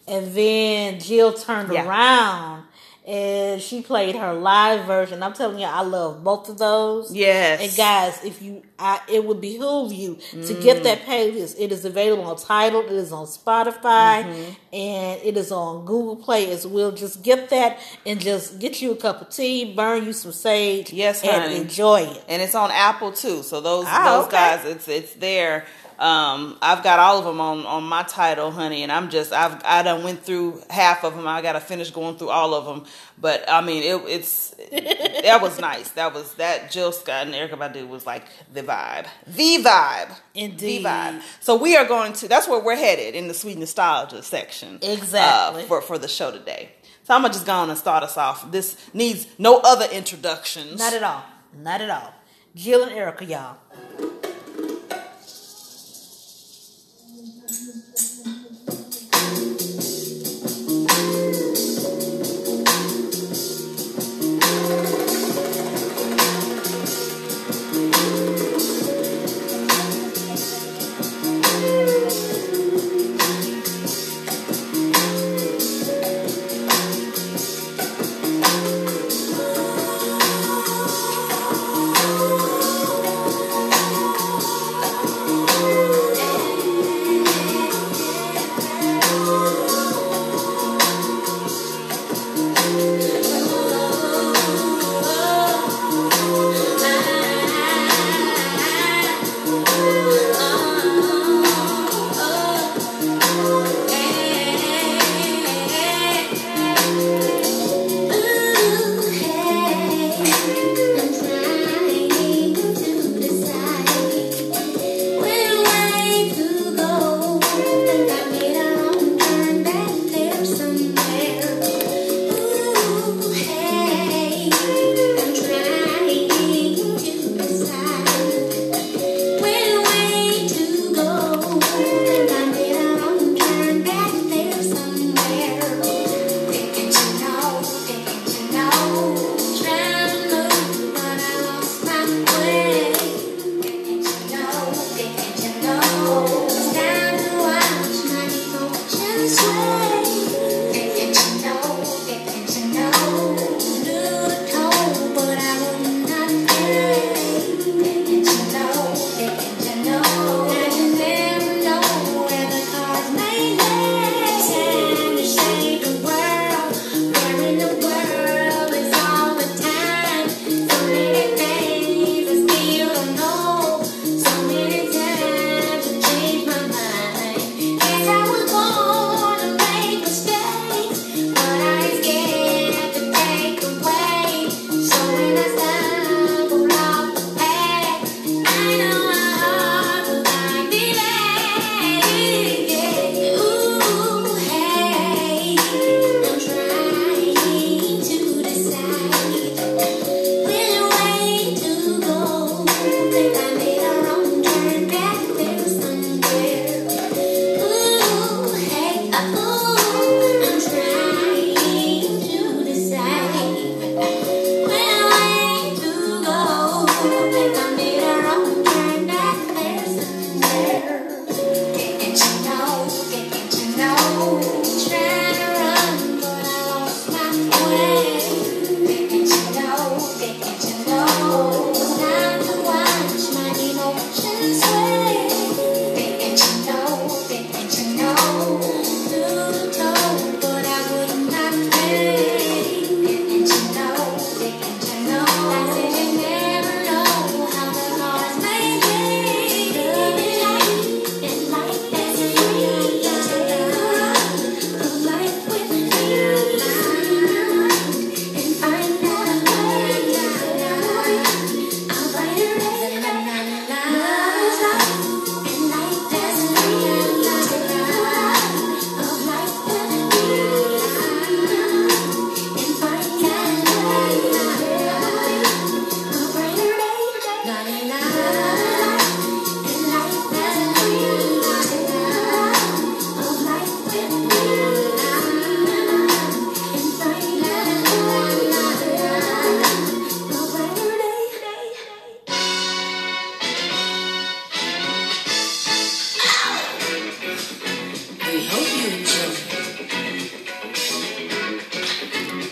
And 0.09 0.35
then 0.35 1.01
Jill 1.01 1.33
turned 1.33 1.73
Yeah. 1.73 1.85
around 1.87 2.63
and 3.07 3.63
she 3.63 3.83
played 3.83 4.17
her 4.17 4.35
live 4.35 4.85
version. 4.87 5.23
I'm 5.23 5.33
telling 5.33 5.61
you, 5.61 5.67
I 5.67 5.83
love 5.83 6.25
both 6.25 6.49
of 6.49 6.59
those. 6.59 7.15
Yes. 7.15 7.61
And 7.63 7.77
guys, 7.77 8.25
if 8.25 8.43
you, 8.43 8.63
I, 8.79 9.01
it 9.09 9.25
would 9.25 9.41
behoove 9.41 9.93
you 9.93 10.19
to 10.33 10.55
get 10.61 10.83
that 10.83 11.03
playlist. 11.03 11.55
It 11.59 11.71
is 11.71 11.85
available 11.85 12.25
on 12.25 12.37
Tidal. 12.37 12.81
It 12.83 12.91
is 12.93 13.13
on 13.13 13.27
Spotify, 13.27 14.25
Mm-hmm. 14.25 14.53
and 14.75 15.21
it 15.23 15.37
is 15.37 15.53
on 15.53 15.85
Google 15.85 16.17
Play 16.17 16.51
as 16.51 16.67
well. 16.67 16.91
Just 16.91 17.23
get 17.23 17.49
that 17.51 17.79
and 18.05 18.21
just 18.21 18.59
get 18.59 18.83
you 18.83 18.91
a 18.93 18.97
cup 18.97 19.23
of 19.23 19.29
tea, 19.31 19.73
burn 19.75 20.05
you 20.05 20.13
some 20.13 20.33
sage, 20.33 20.93
Yes, 20.93 21.23
and 21.23 21.53
enjoy 21.53 22.01
it. 22.03 22.25
and 22.29 22.43
it's 22.43 22.55
on 22.57 22.71
Apple 22.73 23.13
too. 23.13 23.43
So 23.45 23.61
those 23.61 23.85
Ah, 23.87 24.17
those 24.17 24.27
okay. 24.27 24.37
guys, 24.37 24.65
it's 24.65 24.89
it's 24.89 25.15
there. 25.15 25.65
Um, 25.99 26.59
I've 26.61 26.83
got 26.83 26.99
all 26.99 27.19
of 27.19 27.25
them 27.25 27.41
on 27.41 27.65
on 27.65 27.85
my 27.85 28.03
Tidal, 28.03 28.51
honey, 28.51 28.83
and 28.83 28.93
I'm 28.93 29.09
just 29.09 29.33
I've 29.33 29.63
I 29.65 29.83
done 29.83 30.03
went 30.05 30.23
through 30.23 30.63
half 30.69 31.05
of 31.05 31.17
them. 31.17 31.27
I 31.27 31.41
got 31.41 31.53
to 31.53 31.61
finish 31.61 31.91
going 31.91 32.17
through 32.19 32.29
all 32.31 32.53
of 32.55 32.67
them, 32.67 32.85
but 33.19 33.45
I 33.49 33.61
mean 33.63 33.83
it, 33.83 34.03
it's 34.09 34.51
that 34.71 35.39
was 35.41 35.59
nice. 35.59 35.89
That 35.93 36.13
was 36.13 36.35
that 36.35 36.71
Jill 36.71 36.93
Scott 36.93 37.27
and 37.27 37.35
Erykah 37.35 37.57
Badu 37.59 37.89
was 37.89 38.05
like 38.05 38.25
the 38.53 38.63
vibe, 38.63 39.07
the 39.27 39.59
vibe, 39.65 40.15
Indeed. 40.35 40.85
the 40.85 40.89
vibe. 40.89 41.23
So 41.41 41.57
we 41.57 41.77
are 41.77 41.87
going 41.87 42.13
to 42.15 42.29
that's 42.29 42.47
where 42.47 42.61
we're 42.61 42.77
headed 42.77 43.15
in 43.15 43.29
the 43.29 43.35
sweet 43.35 43.57
nostalgia 43.57 44.23
section, 44.23 44.79
Exactly. 44.83 45.63
uh, 45.63 45.67
for 45.67 45.81
for 45.81 45.97
the 45.99 46.09
show 46.09 46.31
today. 46.31 46.73
So 47.05 47.15
I'm 47.15 47.23
gonna 47.23 47.33
just 47.33 47.47
go 47.47 47.53
on 47.55 47.71
and 47.71 47.79
start 47.79 48.03
us 48.03 48.17
off. 48.19 48.51
This 48.53 48.77
needs 48.93 49.27
no 49.39 49.61
other 49.65 49.87
introductions. 49.93 50.79
Not 50.79 50.93
at 50.93 51.03
all. 51.03 51.25
Not 51.57 51.81
at 51.81 51.89
all. 51.89 52.13
Jill 52.55 52.83
and 52.83 52.93
Erica, 52.93 53.25
y'all. 53.25 53.57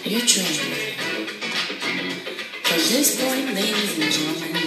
Your 0.06 0.20
trainer. 0.20 0.74
From 2.62 2.78
this 2.78 3.18
point, 3.22 3.54
ladies 3.54 3.98
and 3.98 4.12
gentlemen, 4.12 4.63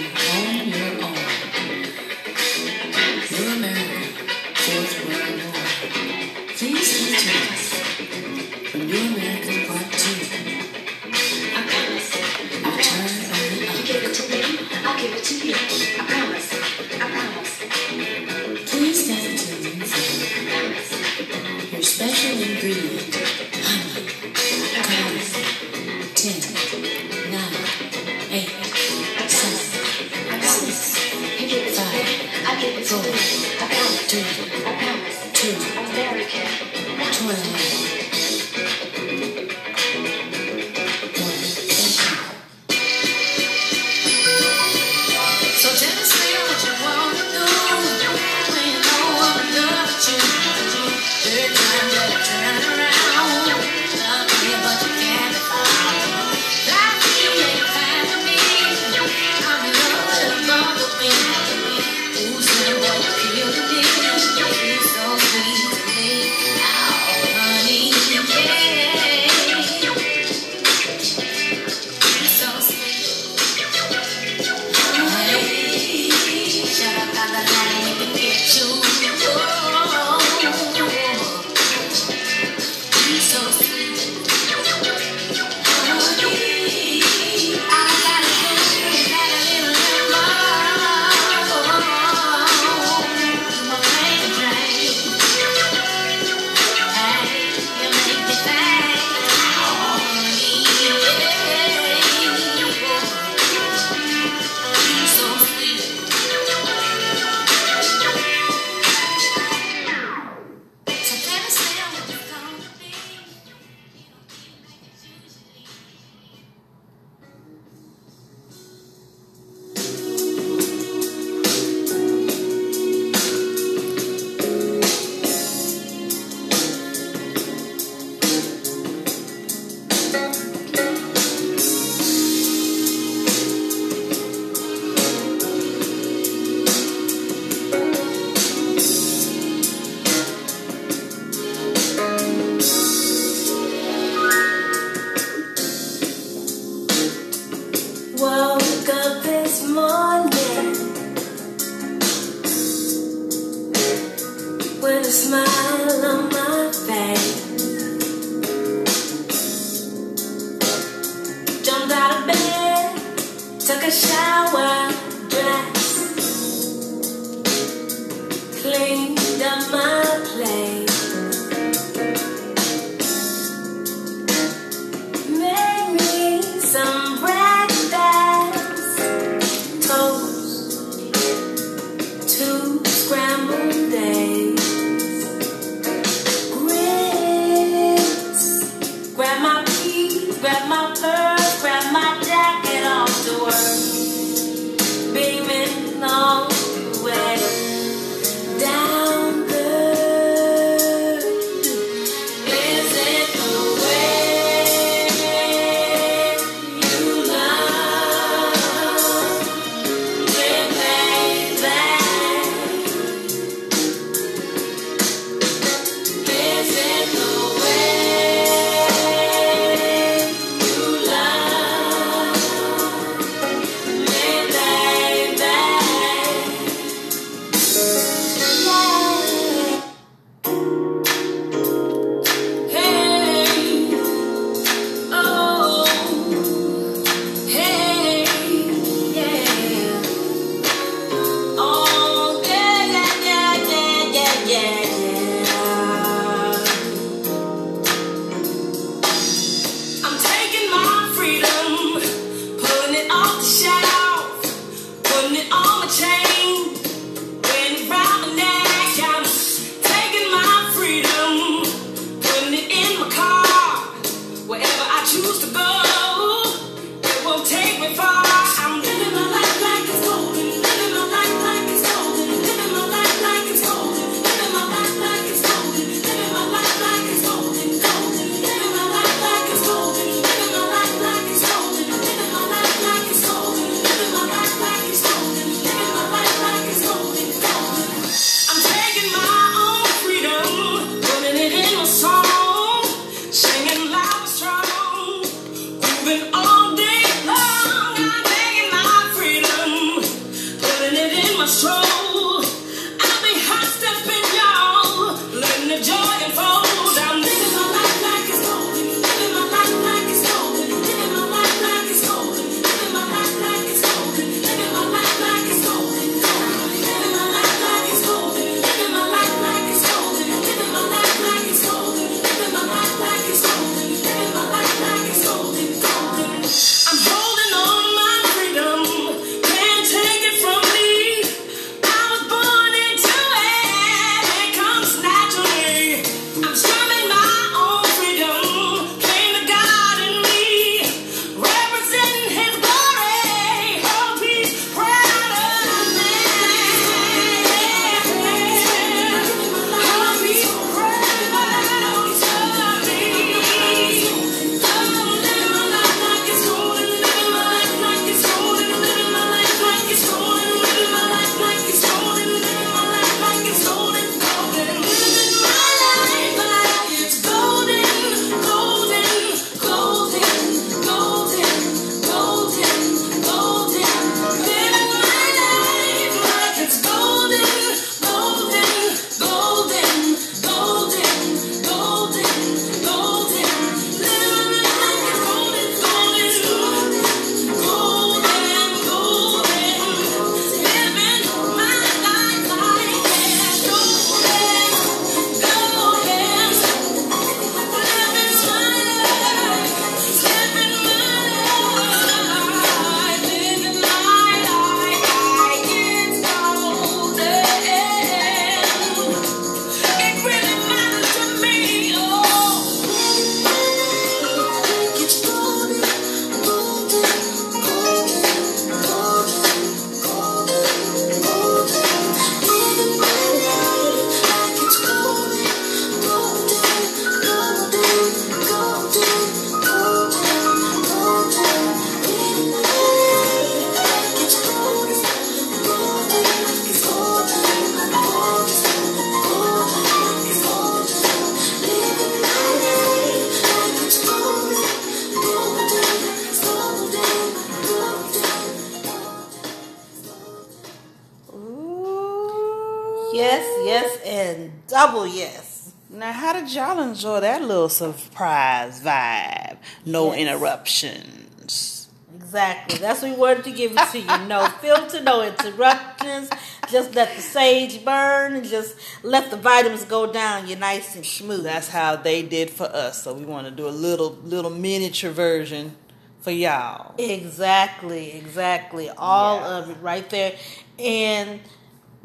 double 454.78 455.06
yes. 455.08 455.72
Now, 455.90 456.12
how 456.12 456.32
did 456.34 456.52
y'all 456.54 456.78
enjoy 456.80 457.18
that 457.20 457.42
little 457.42 457.68
surprise 457.68 458.80
vibe? 458.80 459.56
No 459.84 460.12
Yes. 460.12 460.20
interruptions. 460.20 461.88
Exactly. 462.14 462.78
That's 462.78 463.02
what 463.02 463.10
we 463.10 463.16
wanted 463.16 463.44
to 463.44 463.50
give 463.52 463.72
it 463.72 463.88
to 463.92 463.98
you. 463.98 464.18
No 464.28 464.46
filter, 464.60 465.00
no 465.02 465.22
interruptions. 465.22 466.28
Just 466.70 466.94
let 466.94 467.16
the 467.16 467.22
sage 467.22 467.84
burn 467.84 468.34
and 468.36 468.44
just 468.46 468.76
let 469.02 469.30
the 469.30 469.36
vitamins 469.38 469.84
go 469.84 470.12
down. 470.12 470.46
You're 470.46 470.58
nice 470.58 470.94
and 470.94 471.04
smooth. 471.04 471.42
That's 471.42 471.70
how 471.70 471.96
they 471.96 472.22
did 472.22 472.50
for 472.50 472.66
us. 472.66 473.02
So 473.02 473.14
we 473.14 473.24
want 473.24 473.46
to 473.46 473.50
do 473.50 473.66
a 473.66 473.70
little 473.86 474.10
little 474.22 474.50
miniature 474.50 475.10
version 475.10 475.74
for 476.20 476.30
y'all. 476.30 476.94
Exactly, 476.98 478.12
exactly. 478.12 478.90
All 478.90 479.36
Yeah. 479.40 479.58
of 479.58 479.70
it 479.70 479.76
right 479.80 480.08
there. 480.10 480.34
And 480.78 481.40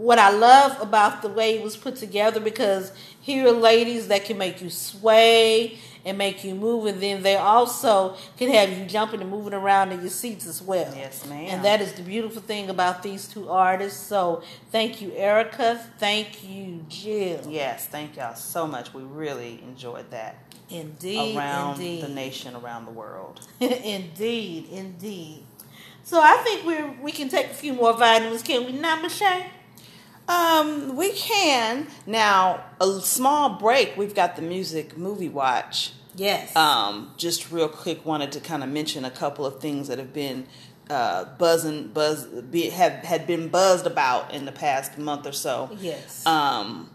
what 0.03 0.19
I 0.19 0.31
love 0.31 0.79
about 0.81 1.21
the 1.21 1.29
way 1.29 1.55
it 1.55 1.63
was 1.63 1.77
put 1.77 1.95
together 1.95 2.41
because 2.41 2.91
here 3.21 3.47
are 3.47 3.51
ladies 3.51 4.09
that 4.09 4.25
can 4.25 4.37
make 4.37 4.61
you 4.61 4.69
sway 4.69 5.77
and 6.05 6.17
make 6.17 6.43
you 6.43 6.53
move, 6.53 6.85
and 6.85 7.01
then 7.01 7.23
they 7.23 7.37
also 7.37 8.17
can 8.37 8.49
have 8.51 8.77
you 8.77 8.85
jumping 8.85 9.21
and 9.21 9.29
moving 9.29 9.53
around 9.53 9.93
in 9.93 10.01
your 10.01 10.09
seats 10.09 10.45
as 10.45 10.61
well. 10.61 10.93
Yes, 10.93 11.25
ma'am. 11.25 11.45
And 11.47 11.63
that 11.63 11.79
is 11.79 11.93
the 11.93 12.01
beautiful 12.01 12.41
thing 12.41 12.69
about 12.69 13.01
these 13.01 13.25
two 13.25 13.49
artists. 13.49 14.05
So 14.05 14.43
thank 14.69 15.01
you, 15.01 15.11
Erykah. 15.11 15.79
Thank 15.99 16.43
you, 16.43 16.85
Jill. 16.89 17.47
Yes, 17.47 17.87
thank 17.87 18.17
y'all 18.17 18.35
so 18.35 18.67
much. 18.67 18.93
We 18.93 19.03
really 19.03 19.63
enjoyed 19.65 20.11
that 20.11 20.35
Indeed, 20.69 21.37
around 21.37 21.75
indeed. 21.75 22.03
the 22.03 22.09
nation, 22.09 22.55
around 22.55 22.83
the 22.83 22.91
world. 22.91 23.39
indeed, 23.61 24.67
indeed. 24.69 25.43
So 26.03 26.19
I 26.21 26.35
think 26.43 26.65
we 26.65 26.83
we 27.01 27.11
can 27.13 27.29
take 27.29 27.45
a 27.45 27.53
few 27.53 27.71
more 27.71 27.93
vitamins, 27.93 28.43
can 28.43 28.65
we 28.65 28.73
not, 28.73 29.01
Michelle? 29.01 29.43
Um, 30.27 30.95
we 30.95 31.11
can 31.11 31.87
now. 32.05 32.63
A 32.79 32.99
small 33.01 33.57
break. 33.57 33.95
We've 33.97 34.15
got 34.15 34.35
the 34.35 34.41
music 34.41 34.97
movie 34.97 35.29
watch. 35.29 35.93
Yes. 36.15 36.55
Um, 36.55 37.11
just 37.17 37.51
real 37.51 37.69
quick, 37.69 38.05
wanted 38.05 38.31
to 38.33 38.39
kind 38.39 38.63
of 38.63 38.69
mention 38.69 39.05
a 39.05 39.11
couple 39.11 39.45
of 39.45 39.59
things 39.59 39.87
that 39.87 39.97
have 39.97 40.13
been 40.13 40.47
uh, 40.89 41.25
buzzing, 41.37 41.87
buzz, 41.87 42.25
be, 42.25 42.69
have 42.69 42.93
had 43.03 43.25
been 43.25 43.47
buzzed 43.49 43.87
about 43.87 44.33
in 44.33 44.45
the 44.45 44.51
past 44.51 44.97
month 44.97 45.25
or 45.25 45.31
so. 45.31 45.69
yes. 45.79 46.25
Um, 46.25 46.89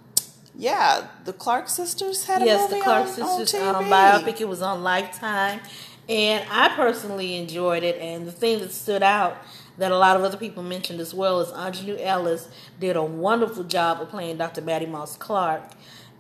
yeah, 0.55 1.07
the 1.25 1.33
Clark 1.33 1.69
sisters 1.69 2.27
had 2.27 2.43
a 2.43 2.45
yes, 2.45 2.63
movie 2.63 2.81
the 2.81 2.85
Clark 2.85 3.07
on, 3.07 3.15
sisters 3.15 3.55
on 3.63 3.77
on 3.77 3.85
biopic. 3.85 4.41
It 4.41 4.49
was 4.49 4.61
on 4.61 4.83
Lifetime, 4.83 5.61
and 6.09 6.45
I 6.51 6.71
personally 6.71 7.37
enjoyed 7.37 7.85
it. 7.85 7.97
And 8.01 8.27
the 8.27 8.33
thing 8.33 8.59
that 8.59 8.73
stood 8.73 9.05
out 9.05 9.37
that 9.79 9.93
a 9.93 9.97
lot 9.97 10.17
of 10.17 10.25
other 10.25 10.37
people 10.37 10.63
mentioned 10.63 11.01
as 11.01 11.15
well 11.15 11.41
is 11.41 11.49
Aunjanue 11.51 12.01
Ellis 12.01 12.49
did 12.79 12.97
a 12.97 13.03
wonderful 13.03 13.65
job 13.65 14.01
of 14.01 14.11
playing 14.11 14.37
Dr. 14.37 14.61
Mattie 14.61 14.87
Moss 14.87 15.17
Clark. 15.17 15.63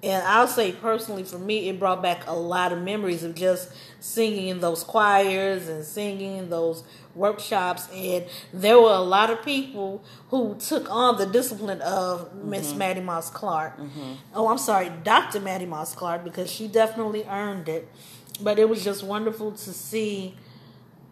And 0.00 0.24
I'll 0.24 0.46
say 0.46 0.70
personally, 0.72 1.24
for 1.24 1.38
me, 1.38 1.68
it 1.68 1.80
brought 1.80 2.00
back 2.00 2.24
a 2.28 2.34
lot 2.34 2.72
of 2.72 2.80
memories 2.80 3.24
of 3.24 3.34
just 3.34 3.72
singing 3.98 4.46
in 4.46 4.60
those 4.60 4.84
choirs 4.84 5.68
and 5.68 5.84
singing 5.84 6.36
in 6.36 6.50
those 6.50 6.84
workshops. 7.16 7.88
And 7.92 8.24
there 8.52 8.80
were 8.80 8.92
a 8.92 9.00
lot 9.00 9.30
of 9.30 9.44
people 9.44 10.04
who 10.28 10.54
took 10.60 10.88
on 10.88 11.18
the 11.18 11.26
discipline 11.26 11.80
of 11.80 12.32
Miss 12.44 12.68
mm-hmm. 12.68 12.78
Mattie 12.78 13.00
Moss 13.00 13.28
Clark. 13.28 13.76
Mm-hmm. 13.76 14.12
Oh, 14.34 14.46
I'm 14.46 14.58
sorry, 14.58 14.92
Dr. 15.02 15.40
Mattie 15.40 15.66
Moss 15.66 15.96
Clark, 15.96 16.22
because 16.22 16.48
she 16.48 16.68
definitely 16.68 17.24
earned 17.24 17.68
it. 17.68 17.88
But 18.40 18.60
it 18.60 18.68
was 18.68 18.84
just 18.84 19.02
wonderful 19.02 19.50
to 19.50 19.72
see 19.72 20.36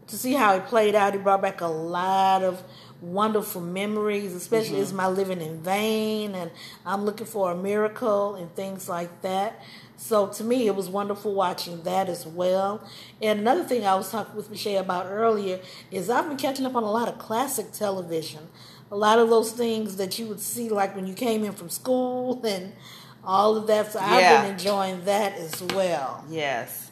to 0.09 0.17
see 0.17 0.35
how 0.35 0.55
it 0.57 0.67
played 0.67 0.95
out. 0.95 1.15
It 1.15 1.23
brought 1.23 1.43
back 1.43 1.61
a 1.61 1.67
lot 1.67 2.43
of 2.43 2.63
wonderful 3.01 3.61
memories, 3.61 4.35
especially 4.35 4.75
mm-hmm. 4.75 4.83
is 4.83 4.93
my 4.93 5.07
living 5.07 5.41
in 5.41 5.61
vain 5.61 6.35
and 6.35 6.51
I'm 6.85 7.05
looking 7.05 7.27
for 7.27 7.53
a 7.53 7.57
miracle 7.57 8.35
and 8.35 8.55
things 8.55 8.89
like 8.89 9.23
that. 9.23 9.61
So 9.97 10.27
to 10.29 10.45
me, 10.45 10.67
it 10.67 10.75
was 10.75 10.89
wonderful 10.89 11.35
watching 11.35 11.83
that 11.83 12.09
as 12.09 12.27
well. 12.27 12.87
And 13.23 13.41
another 13.41 13.65
thing 13.65 13.87
I 13.87 13.95
was 13.95 14.11
talking 14.11 14.37
with 14.37 14.51
Michelle 14.51 14.81
about 14.81 15.07
earlier 15.07 15.61
is 15.91 16.11
I've 16.11 16.29
been 16.29 16.37
catching 16.37 16.67
up 16.67 16.75
on 16.75 16.83
a 16.83 16.91
lot 16.91 17.09
of 17.09 17.19
classic 17.19 17.73
television. 17.73 18.49
A 18.91 18.97
lot 18.97 19.19
of 19.19 19.31
those 19.31 19.53
things 19.53 19.97
that 19.97 20.19
you 20.19 20.27
would 20.27 20.41
see 20.41 20.69
like 20.69 20.95
when 20.95 21.07
you 21.07 21.15
came 21.15 21.45
in 21.45 21.53
from 21.53 21.71
school 21.71 22.41
and 22.47 22.73
all 23.25 23.57
of 23.57 23.67
that. 23.67 23.93
So 23.93 23.99
I've 24.01 24.43
been 24.43 24.53
enjoying 24.53 25.05
that 25.05 25.35
as 25.35 25.63
well. 25.63 26.25
Yes. 26.31 26.86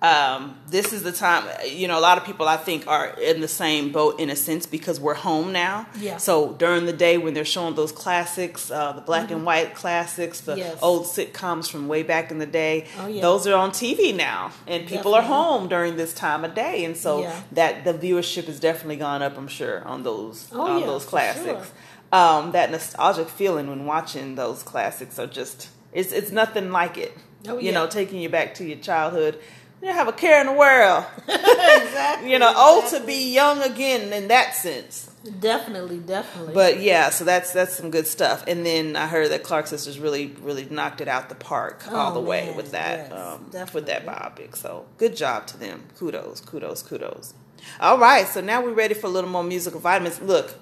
Um, 0.00 0.56
this 0.68 0.92
is 0.92 1.02
the 1.02 1.10
time, 1.10 1.44
you 1.66 1.88
know, 1.88 1.98
a 1.98 2.00
lot 2.00 2.18
of 2.18 2.24
people 2.24 2.46
I 2.46 2.56
think 2.56 2.86
are 2.86 3.08
in 3.20 3.40
the 3.40 3.48
same 3.48 3.90
boat 3.90 4.20
in 4.20 4.30
a 4.30 4.36
sense 4.36 4.64
because 4.64 5.00
we're 5.00 5.14
home 5.14 5.52
now. 5.52 5.88
Yeah. 5.98 6.18
So 6.18 6.52
during 6.52 6.86
the 6.86 6.92
day 6.92 7.18
when 7.18 7.34
they're 7.34 7.44
showing 7.44 7.74
those 7.74 7.90
classics, 7.90 8.70
uh, 8.70 8.92
the 8.92 9.00
black 9.00 9.32
and 9.32 9.44
white 9.44 9.74
classics, 9.74 10.40
the 10.42 10.52
Mm-hmm. 10.52 10.60
Yes. 10.60 10.78
old 10.82 11.06
sitcoms 11.06 11.68
from 11.68 11.88
way 11.88 12.04
back 12.04 12.30
in 12.30 12.38
the 12.38 12.46
day, 12.46 12.86
Oh, 13.00 13.08
yeah. 13.08 13.22
those 13.22 13.46
are 13.48 13.56
on 13.56 13.70
TV 13.72 14.14
now. 14.14 14.52
And 14.68 14.86
people 14.86 15.14
are 15.14 15.22
home 15.22 15.68
during 15.68 15.96
this 15.96 16.14
time 16.14 16.44
of 16.44 16.54
day. 16.54 16.84
And 16.84 16.96
so 16.96 17.22
Yeah. 17.22 17.40
that 17.52 17.84
the 17.84 17.92
viewership 17.92 18.44
has 18.46 18.60
definitely 18.60 18.96
gone 18.96 19.20
up, 19.22 19.36
I'm 19.36 19.48
sure, 19.48 19.82
on 19.84 20.04
those, 20.04 20.48
Oh, 20.52 20.60
on 20.60 20.86
those 20.86 21.04
classics. 21.06 21.72
Um, 22.12 22.52
that 22.52 22.70
nostalgic 22.70 23.28
feeling 23.28 23.68
when 23.68 23.84
watching 23.84 24.36
those 24.36 24.62
classics 24.62 25.18
are 25.18 25.26
just, 25.26 25.68
it's, 25.92 26.12
it's 26.12 26.30
nothing 26.30 26.70
like 26.70 26.96
it. 26.96 27.16
Oh, 27.46 27.58
You 27.58 27.66
yeah. 27.66 27.72
know, 27.72 27.86
taking 27.86 28.20
you 28.20 28.28
back 28.28 28.54
to 28.54 28.64
your 28.64 28.78
childhood. 28.78 29.38
You 29.82 29.92
have 29.92 30.08
a 30.08 30.12
care 30.12 30.40
in 30.40 30.46
the 30.48 30.52
world. 30.52 31.04
exactly. 31.26 32.30
You 32.32 32.38
know, 32.38 32.52
old 32.56 32.86
to 32.88 33.00
be 33.00 33.32
young 33.32 33.62
again 33.62 34.12
in 34.12 34.28
that 34.28 34.54
sense. 34.54 35.10
Definitely, 35.40 35.98
definitely. 35.98 36.54
But 36.54 36.80
yeah, 36.80 37.10
so 37.10 37.24
that's 37.24 37.52
that's 37.52 37.76
some 37.76 37.90
good 37.90 38.06
stuff. 38.06 38.44
And 38.46 38.64
then 38.66 38.96
I 38.96 39.06
heard 39.06 39.30
that 39.30 39.42
Clark 39.42 39.66
Sisters 39.66 39.98
really 39.98 40.34
really 40.42 40.66
knocked 40.70 41.00
it 41.00 41.08
out 41.08 41.28
the 41.28 41.34
park 41.34 41.84
all 41.92 42.10
Oh, 42.10 42.14
the 42.14 42.20
way 42.20 42.52
with 42.56 42.70
that 42.72 43.10
yes, 43.10 43.12
um, 43.12 43.50
with 43.74 43.86
that 43.86 44.04
biopic. 44.06 44.56
So 44.56 44.86
good 44.96 45.16
job 45.16 45.46
to 45.48 45.58
them. 45.58 45.84
Kudos, 45.98 46.40
kudos, 46.40 46.82
kudos. 46.82 47.34
All 47.80 47.98
right, 47.98 48.26
so 48.26 48.40
now 48.40 48.62
we're 48.62 48.72
ready 48.72 48.94
for 48.94 49.06
a 49.06 49.10
little 49.10 49.30
more 49.30 49.44
musical 49.44 49.80
vitamins. 49.80 50.20
Look. 50.20 50.54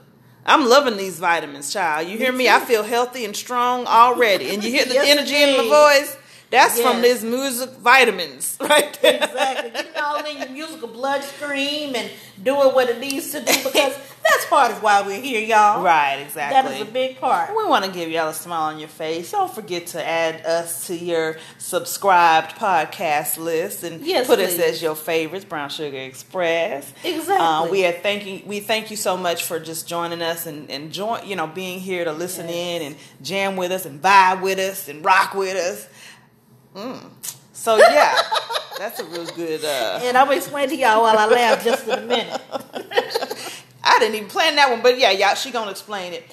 I'm 0.49 0.69
loving 0.69 0.97
these 0.97 1.19
vitamins, 1.19 1.73
child. 1.73 2.07
You 2.09 2.17
hear 2.19 2.31
me? 2.33 2.49
I 2.49 2.61
feel 2.61 2.85
healthy 2.85 3.25
and 3.25 3.35
strong 3.35 3.85
already. 3.87 4.55
And 4.55 4.62
you 4.62 4.71
hear 4.71 4.85
the 4.85 4.95
Yes, 5.03 5.09
energy 5.19 5.35
in 5.43 5.57
my 5.57 5.64
voice? 5.69 6.17
That's 6.51 6.80
from 6.80 7.03
Yes. 7.03 7.22
these 7.22 7.24
music 7.24 7.70
vitamins 7.80 8.57
right 8.61 8.97
there. 9.03 9.16
exactly. 9.16 9.70
Getting 9.70 9.97
all 10.01 10.24
in 10.24 10.38
your 10.38 10.49
musical 10.51 10.88
bloodstream 10.88 11.97
and 11.97 12.09
doing 12.42 12.72
what 12.74 12.88
it 12.88 13.01
needs 13.01 13.32
to 13.32 13.40
do 13.40 13.47
because 13.64 13.99
that's 14.22 14.47
part 14.47 14.70
of 14.70 14.82
why 14.82 15.03
we're 15.03 15.20
here, 15.20 15.40
y'all. 15.40 15.82
Right, 15.82 16.16
exactly. 16.16 16.62
That 16.62 16.80
is 16.80 16.88
a 16.88 16.90
big 16.92 17.18
part. 17.18 17.51
We 17.51 17.64
want 17.64 17.84
to 17.84 17.90
give 17.90 18.11
y'all 18.11 18.28
a 18.28 18.34
smile 18.34 18.72
on 18.74 18.78
your 18.78 18.88
face. 18.88 19.32
Don't 19.32 19.53
forget 19.53 19.88
to 19.88 20.07
add 20.07 20.44
us 20.47 20.86
to 20.88 20.97
your 20.97 21.36
subscribed 21.59 22.57
podcast 22.57 23.38
list 23.38 23.82
and 23.84 24.05
Yes, 24.05 24.26
put 24.26 24.38
us 24.38 24.59
as 24.59 24.80
your 24.82 24.94
favorites. 24.94 25.44
Brown 25.44 25.68
Sugar 25.68 25.97
Express. 25.99 26.92
Exactly. 27.05 27.34
Uh, 27.36 27.66
we 27.70 27.84
are 27.86 27.92
thanking. 27.92 28.42
We 28.47 28.61
thank 28.61 28.90
you 28.90 28.97
so 28.97 29.16
much 29.16 29.44
for 29.44 29.59
just 29.61 29.86
joining 29.88 30.22
us 30.22 30.47
and 30.47 30.70
and 30.70 30.92
join. 30.92 31.26
You 31.26 31.36
know, 31.36 31.47
being 31.47 31.80
here 31.80 32.05
to 32.05 32.12
listen 32.12 32.49
Yes. 32.49 32.57
in 32.57 32.82
and 32.86 32.97
jam 33.22 33.57
with 33.57 33.70
us 33.72 33.84
and 33.84 34.01
vibe 34.01 34.42
with 34.42 34.59
us 34.59 34.88
and 34.88 35.05
rock 35.05 35.34
with 35.34 35.57
us. 35.57 35.88
Mm. 36.77 37.01
So 37.53 37.77
yeah, 37.79 38.14
that's 38.79 39.01
a 39.01 39.05
real 39.07 39.27
good. 39.27 39.64
Uh, 39.64 39.99
And 40.03 40.16
I'm 40.16 40.27
gonna 40.27 40.37
explain 40.39 40.68
to 40.68 40.77
y'all 40.77 41.03
while 41.03 41.18
I 41.18 41.27
laugh 41.27 41.64
just 41.64 41.89
in 41.89 41.99
a 41.99 42.03
minute. 42.03 42.41
I 43.83 43.99
didn't 43.99 44.14
even 44.16 44.29
plan 44.29 44.57
that 44.57 44.70
one, 44.70 44.83
but 44.83 44.99
yeah, 44.99 45.11
y'all, 45.12 45.35
she 45.35 45.51
gonna 45.51 45.70
explain 45.70 46.12
it. 46.12 46.24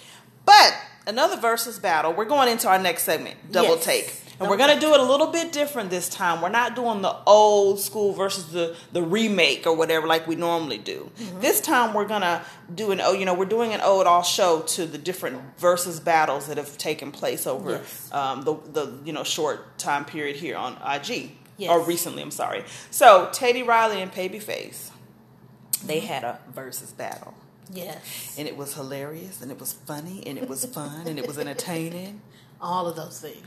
But 0.46 0.76
another 1.08 1.38
versus 1.38 1.80
battle. 1.80 2.14
We're 2.14 2.26
going 2.26 2.50
into 2.50 2.68
our 2.68 2.80
next 2.80 3.04
segment, 3.04 3.38
double 3.52 3.76
Yes. 3.76 3.86
take, 3.86 4.14
and 4.40 4.50
we're 4.50 4.58
gonna 4.58 4.80
do 4.80 4.94
it 4.94 5.00
a 5.00 5.04
little 5.04 5.28
bit 5.28 5.52
different 5.52 5.90
this 5.90 6.10
time. 6.10 6.42
We're 6.42 6.50
not 6.50 6.76
doing 6.76 7.02
the 7.02 7.16
old 7.26 7.80
school 7.80 8.14
versus 8.14 8.48
the 8.52 8.76
the 8.92 9.02
remake 9.04 9.66
or 9.68 9.76
whatever 9.76 10.08
like 10.08 10.28
we 10.28 10.36
normally 10.36 10.78
do. 10.78 11.12
Mm-hmm. 11.20 11.40
This 11.42 11.62
time 11.62 11.94
we're 11.94 12.08
gonna 12.08 12.42
do 12.74 12.92
an 12.92 13.00
oh, 13.02 13.14
you 13.14 13.26
know, 13.26 13.34
we're 13.34 13.46
doing 13.46 13.74
an 13.74 13.82
ode 13.84 14.08
all 14.08 14.24
show 14.24 14.62
to 14.62 14.86
the 14.86 14.98
different 14.98 15.42
versus 15.58 16.00
battles 16.00 16.48
that 16.48 16.58
have 16.58 16.78
taken 16.78 17.12
place 17.12 17.46
over 17.48 17.72
Yes. 17.72 18.10
um, 18.12 18.42
the 18.44 18.56
the 18.72 18.94
you 19.06 19.14
know 19.14 19.24
short 19.24 19.78
time 19.78 20.06
period 20.06 20.36
here 20.36 20.58
on 20.58 20.74
IG 20.86 21.32
Yes. 21.58 21.70
or 21.70 21.82
recently. 21.84 22.22
I'm 22.24 22.32
sorry. 22.32 22.64
So 22.90 23.30
Teddy 23.32 23.62
Riley 23.64 24.02
and 24.02 24.12
Babyface, 24.12 24.90
they 25.86 25.98
Mm-hmm. 26.00 26.08
had 26.08 26.24
a 26.24 26.40
versus 26.54 26.92
battle 26.92 27.34
Yes. 27.72 28.36
and 28.38 28.48
it 28.48 28.58
was 28.58 28.74
hilarious 28.74 29.42
and 29.42 29.52
it 29.52 29.60
was 29.60 29.74
funny 29.74 30.24
and 30.26 30.38
it 30.38 30.50
was 30.50 30.66
fun 30.66 31.08
and 31.08 31.18
it 31.20 31.28
was 31.28 31.38
entertaining 31.38 32.22
All 32.62 32.88
of 32.88 32.96
those 32.96 33.20
things. 33.20 33.46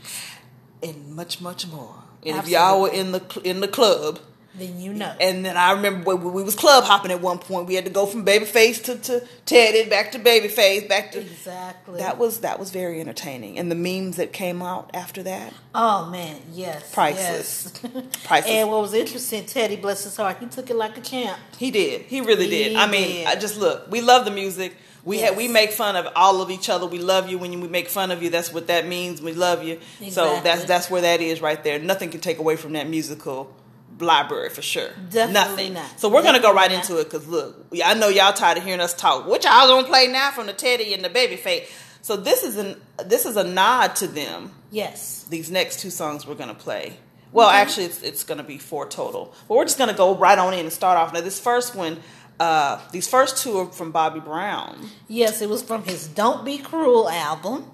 And 0.83 1.15
much 1.15 1.41
much 1.41 1.67
more 1.67 1.95
and 2.25 2.37
if 2.37 2.47
y'all 2.47 2.81
were 2.81 2.89
in 2.91 3.11
the 3.11 3.41
in 3.43 3.59
the 3.61 3.67
club 3.67 4.19
Then 4.55 4.79
you 4.79 4.91
know. 4.93 5.13
and 5.21 5.45
then 5.45 5.55
I 5.55 5.71
remember 5.73 6.15
when 6.15 6.33
we 6.33 6.41
was 6.43 6.55
club 6.55 6.83
hopping 6.83 7.11
at 7.11 7.21
one 7.21 7.37
point 7.37 7.67
we 7.67 7.75
had 7.75 7.85
to 7.85 7.91
go 7.91 8.05
from 8.07 8.25
babyface 8.25 8.83
to, 8.85 8.95
to 8.97 9.27
Teddy 9.45 9.87
back 9.89 10.11
to 10.13 10.19
babyface 10.19 10.87
back 10.89 11.11
to 11.11 11.19
exactly. 11.19 11.99
that 11.99 12.17
was 12.17 12.39
that 12.41 12.57
was 12.59 12.71
very 12.71 12.99
entertaining 12.99 13.59
and 13.59 13.69
the 13.71 13.75
memes 13.75 14.15
that 14.17 14.33
came 14.33 14.61
out 14.61 14.89
after 14.93 15.21
that 15.23 15.53
Oh 15.75 16.09
man, 16.09 16.41
yes. 16.53 16.91
Priceless. 16.91 17.71
yes. 17.83 18.03
Priceless. 18.23 18.51
And 18.51 18.69
what 18.71 18.81
was 18.81 18.95
interesting, 18.95 19.45
Teddy, 19.45 19.75
bless 19.75 20.05
his 20.05 20.17
heart, 20.17 20.37
he 20.39 20.47
took 20.47 20.71
it 20.71 20.75
like 20.75 20.97
a 20.97 21.01
champ. 21.01 21.37
he 21.59 21.69
did 21.69 22.01
he 22.03 22.21
really 22.21 22.45
He 22.49 22.63
did 22.69 22.75
I 22.77 22.87
mean. 22.87 23.27
I 23.27 23.35
just 23.35 23.57
look 23.57 23.89
we 23.91 24.01
love 24.01 24.25
the 24.25 24.31
music 24.31 24.75
We 25.07 25.19
Yes. 25.19 25.29
ha- 25.29 25.35
we 25.37 25.47
make 25.47 25.71
fun 25.71 25.95
of 25.95 26.05
all 26.17 26.41
of 26.41 26.51
each 26.51 26.67
other. 26.67 26.85
We 26.85 26.99
love 26.99 27.29
you 27.29 27.37
when 27.37 27.61
we 27.61 27.67
make 27.69 27.87
fun 27.87 28.11
of 28.11 28.21
you. 28.21 28.29
That's 28.29 28.51
what 28.51 28.67
that 28.67 28.85
means. 28.85 29.21
We 29.21 29.31
love 29.31 29.63
you. 29.63 29.79
So 30.09 30.41
that's 30.43 30.65
that's 30.65 30.89
where 30.89 31.01
that 31.01 31.21
is 31.21 31.41
right 31.41 31.63
there. 31.63 31.79
Nothing 31.79 32.09
can 32.09 32.19
take 32.19 32.39
away 32.39 32.57
from 32.57 32.73
that 32.73 32.89
musical 32.89 33.55
library 33.99 34.49
for 34.49 34.61
sure. 34.61 34.89
Definitely 35.09 35.33
Nothing. 35.33 35.73
not. 35.75 35.99
So 35.99 36.09
we're 36.09 36.23
gonna 36.23 36.41
go 36.41 36.53
right 36.53 36.69
Definitely 36.69 36.95
into 36.95 37.01
it 37.01 37.11
because 37.11 37.25
look, 37.25 37.65
I 37.83 37.93
know 37.93 38.09
y'all 38.09 38.33
tired 38.33 38.57
of 38.57 38.65
hearing 38.65 38.81
us 38.81 38.93
talk. 38.93 39.25
What 39.25 39.45
y'all 39.45 39.67
gonna 39.69 39.87
play 39.87 40.07
now 40.07 40.31
from 40.31 40.47
the 40.47 40.53
Teddy 40.53 40.93
and 40.93 41.05
the 41.05 41.09
Babyface? 41.09 41.67
So 42.01 42.17
this 42.17 42.43
is 42.43 42.57
an 42.57 42.75
this 43.05 43.25
is 43.25 43.37
a 43.37 43.45
nod 43.45 43.95
to 43.97 44.07
them. 44.07 44.51
Yes. 44.71 45.25
These 45.29 45.49
next 45.49 45.79
two 45.79 45.89
songs 45.89 46.27
we're 46.27 46.35
gonna 46.35 46.53
play. 46.53 46.97
Well, 47.31 47.47
mm-hmm. 47.47 47.57
actually, 47.57 47.85
it's 47.85 48.01
it's 48.03 48.23
gonna 48.25 48.43
be 48.43 48.57
four 48.57 48.85
total. 48.87 49.33
But 49.47 49.55
we're 49.55 49.65
just 49.65 49.77
gonna 49.77 49.93
go 49.93 50.15
right 50.15 50.37
on 50.37 50.53
in 50.53 50.59
and 50.61 50.73
start 50.73 50.97
off. 50.97 51.13
Now, 51.13 51.21
this 51.21 51.39
first 51.39 51.75
one, 51.75 51.97
uh, 52.39 52.79
these 52.91 53.07
first 53.07 53.37
two 53.37 53.57
are 53.57 53.65
from 53.67 53.91
Bobby 53.91 54.19
Brown. 54.19 54.89
Yes, 55.07 55.41
it 55.41 55.49
was 55.49 55.63
from 55.63 55.83
his 55.83 56.07
Don't 56.07 56.45
Be 56.45 56.57
Cruel 56.57 57.09
album. 57.09 57.71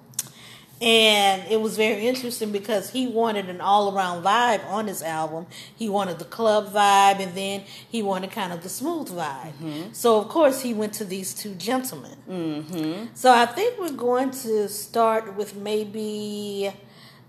And 0.81 1.49
it 1.49 1.61
was 1.61 1.77
very 1.77 2.07
interesting 2.07 2.51
because 2.51 2.89
he 2.89 3.07
wanted 3.07 3.47
an 3.47 3.61
all 3.61 3.95
around 3.95 4.21
vibe 4.23 4.65
on 4.67 4.87
his 4.87 5.01
album. 5.01 5.45
He 5.73 5.87
wanted 5.87 6.19
the 6.19 6.25
club 6.25 6.73
vibe 6.73 7.21
and 7.21 7.33
then 7.35 7.63
he 7.89 8.03
wanted 8.03 8.31
kind 8.31 8.51
of 8.51 8.63
the 8.63 8.69
smooth 8.69 9.09
vibe. 9.09 9.95
So, 9.95 10.17
of 10.19 10.27
course, 10.27 10.61
he 10.61 10.73
went 10.73 10.91
to 10.95 11.05
these 11.05 11.33
two 11.33 11.55
gentlemen. 11.55 12.17
Mm-hmm. 12.29 13.05
So, 13.13 13.31
I 13.31 13.45
think 13.45 13.79
we're 13.79 13.91
going 13.91 14.31
to 14.31 14.67
start 14.67 15.37
with 15.37 15.55
maybe 15.55 16.73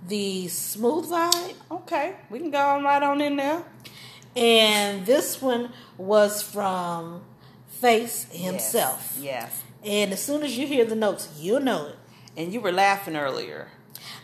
the 0.08 0.48
smooth 0.48 1.08
vibe. 1.08 1.54
Okay, 1.70 2.16
we 2.30 2.40
can 2.40 2.50
go 2.50 2.58
on 2.58 2.82
right 2.82 3.02
on 3.02 3.20
in 3.20 3.36
there. 3.36 3.62
And 4.36 5.06
this 5.06 5.40
one 5.40 5.72
was 5.96 6.42
from 6.42 7.22
Face 7.68 8.26
himself. 8.30 9.16
Yes. 9.20 9.62
And 9.84 10.12
as 10.12 10.22
soon 10.22 10.42
as 10.42 10.56
you 10.56 10.66
hear 10.66 10.84
the 10.84 10.94
notes, 10.94 11.28
you'll 11.38 11.60
know 11.60 11.86
it. 11.88 11.96
And 12.36 12.52
you 12.52 12.60
were 12.60 12.72
laughing 12.72 13.16
earlier. 13.16 13.68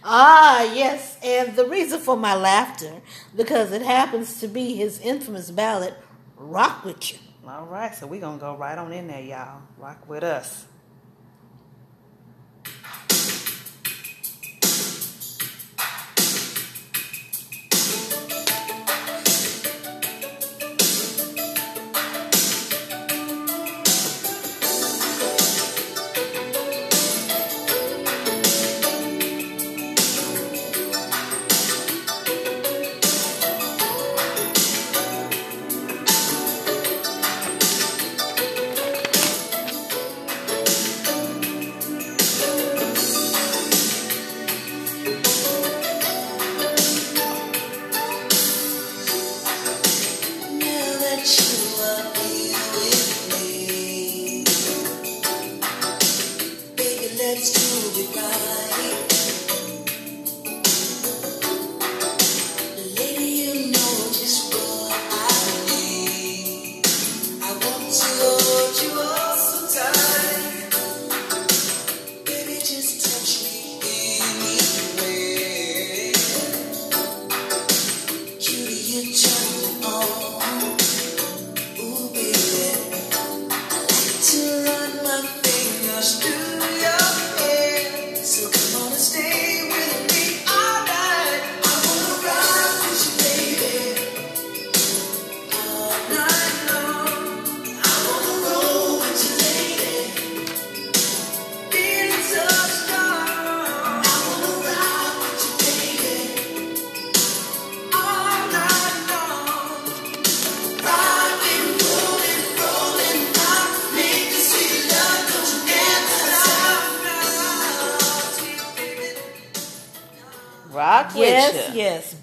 Ah, 0.03 0.63
yes. 0.63 1.19
And 1.23 1.55
the 1.57 1.67
reason 1.67 2.01
for 2.01 2.17
my 2.17 2.35
laughter, 2.35 3.03
because 3.37 3.71
it 3.73 3.83
happens 3.83 4.41
to 4.41 4.49
be 4.49 4.75
his 4.75 4.99
infamous 5.01 5.51
ballad, 5.51 5.95
Rock 6.37 6.85
With 6.85 7.13
You. 7.13 7.19
All 7.47 7.67
right, 7.67 7.95
so 7.95 8.07
we're 8.07 8.21
gonna 8.21 8.39
go 8.39 8.57
right 8.57 8.79
on 8.79 8.93
in 8.93 9.09
there, 9.09 9.21
y'all. 9.21 9.63
Rock 9.77 10.09
with 10.09 10.23
us. 10.23 10.67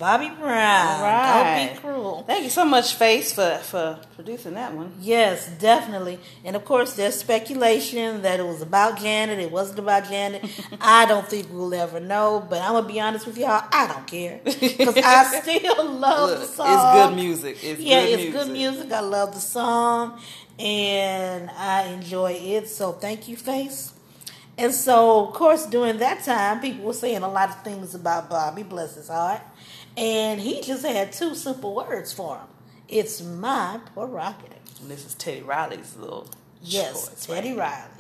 Bobby 0.08 0.30
Brown. 0.30 0.88
All 0.88 1.01
right. 1.01 1.66
Don't 1.66 1.74
be 1.76 1.80
cruel. 1.82 2.24
Thank 2.26 2.45
you 2.45 2.49
so 2.49 2.64
much, 2.64 2.95
Face, 2.95 3.34
for 3.34 3.58
for 3.58 3.99
producing 4.16 4.53
that 4.53 4.74
one. 4.74 4.93
Yes, 5.01 5.49
definitely. 5.60 6.18
And 6.45 6.55
of 6.55 6.64
course, 6.64 6.93
there's 6.93 7.16
speculation 7.16 8.22
that 8.22 8.39
it 8.39 8.45
was 8.45 8.62
about 8.62 8.99
Janet. 8.99 9.38
It 9.39 9.51
wasn't 9.51 9.80
about 9.80 10.05
Janet. 10.05 10.45
I 10.80 11.08
don't 11.08 11.28
think 11.28 11.47
we'll 11.51 11.74
ever 11.74 11.99
know. 11.99 12.47
But 12.49 12.62
I'm 12.62 12.72
gonna 12.72 12.88
be 12.88 13.01
honest 13.01 13.28
with 13.28 13.38
y'all. 13.38 13.62
I 13.70 13.88
don't 13.88 14.08
care 14.08 14.39
because 14.45 14.95
I 14.95 15.41
still 15.41 15.91
love 15.91 16.30
Look, 16.30 16.39
the 16.39 16.45
song. 16.45 16.68
it's 16.70 17.10
good 17.10 17.16
music. 17.18 17.58
It's 17.62 17.82
yeah, 17.82 17.99
good 18.05 18.10
it's 18.10 18.22
music. 18.24 18.34
good 18.34 18.51
music. 18.53 18.91
I 18.93 19.01
love 19.01 19.34
the 19.34 19.41
song, 19.41 20.22
and 20.58 21.49
I 21.49 21.88
enjoy 21.88 22.32
it. 22.32 22.70
So 22.70 22.93
thank 22.93 23.28
you, 23.28 23.36
Face. 23.36 23.91
And 24.58 24.74
so, 24.74 25.28
of 25.28 25.34
course, 25.34 25.66
during 25.68 25.97
that 25.97 26.24
time, 26.24 26.62
people 26.62 26.86
were 26.86 26.93
saying 26.93 27.22
a 27.22 27.30
lot 27.30 27.49
of 27.49 27.62
things 27.64 27.93
about 27.93 28.30
Bobby, 28.30 28.64
bless 28.64 28.95
his 28.95 29.10
heart. 29.10 29.41
And 29.98 30.41
he 30.41 30.62
just 30.62 30.86
had 30.86 31.14
two 31.14 31.36
simple 31.36 31.76
words 31.76 32.14
for 32.14 32.38
him. 32.38 32.48
It's 32.89 33.22
my 33.22 33.82
prerogative. 33.95 34.60
And 34.82 34.91
this 34.91 35.06
is 35.06 35.16
Teddy 35.16 35.43
Riley's 35.43 35.98
little 35.98 36.30
Yes, 36.62 37.10
choice 37.10 37.28
Teddy 37.28 37.54
right 37.54 37.60
Riley. 37.60 37.97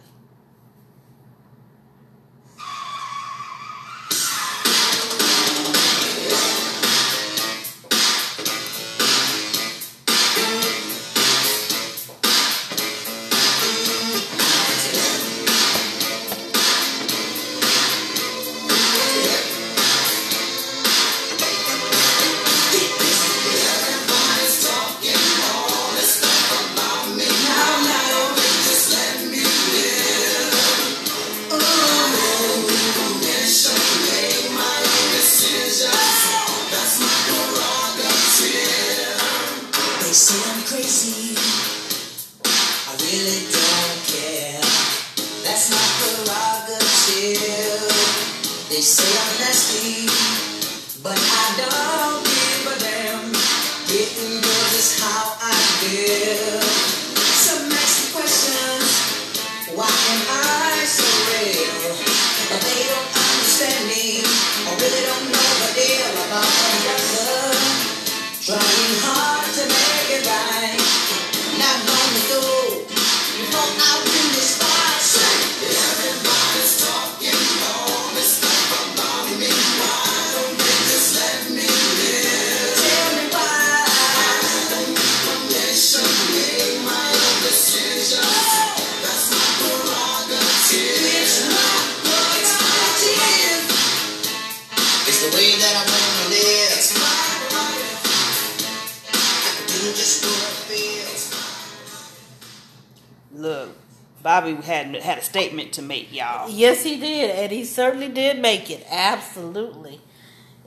Statement 105.27 105.73
to 105.73 105.81
make, 105.81 106.11
y'all. 106.13 106.49
Yes, 106.49 106.83
he 106.83 106.99
did, 106.99 107.29
and 107.31 107.51
he 107.51 107.63
certainly 107.65 108.09
did 108.09 108.39
make 108.39 108.69
it. 108.71 108.85
Absolutely, 108.89 110.01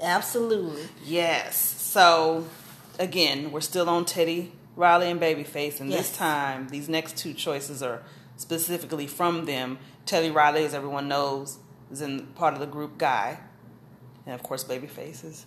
absolutely. 0.00 0.82
Yes. 1.04 1.56
So, 1.56 2.46
again, 2.98 3.50
we're 3.52 3.60
still 3.60 3.88
on 3.88 4.04
Teddy 4.04 4.52
Riley 4.76 5.10
and 5.10 5.20
Babyface, 5.20 5.80
and 5.80 5.90
Yes. 5.90 6.08
this 6.08 6.16
time 6.16 6.68
these 6.68 6.88
next 6.88 7.16
two 7.16 7.34
choices 7.34 7.82
are 7.82 8.02
specifically 8.36 9.06
from 9.06 9.44
them. 9.46 9.78
Teddy 10.06 10.30
Riley, 10.30 10.64
as 10.64 10.74
everyone 10.74 11.08
knows, 11.08 11.58
is 11.90 12.00
in 12.00 12.26
part 12.28 12.54
of 12.54 12.60
the 12.60 12.66
group 12.66 12.98
Guy, 12.98 13.38
and 14.26 14.34
of 14.34 14.42
course, 14.42 14.64
Babyface 14.64 15.24
is 15.24 15.46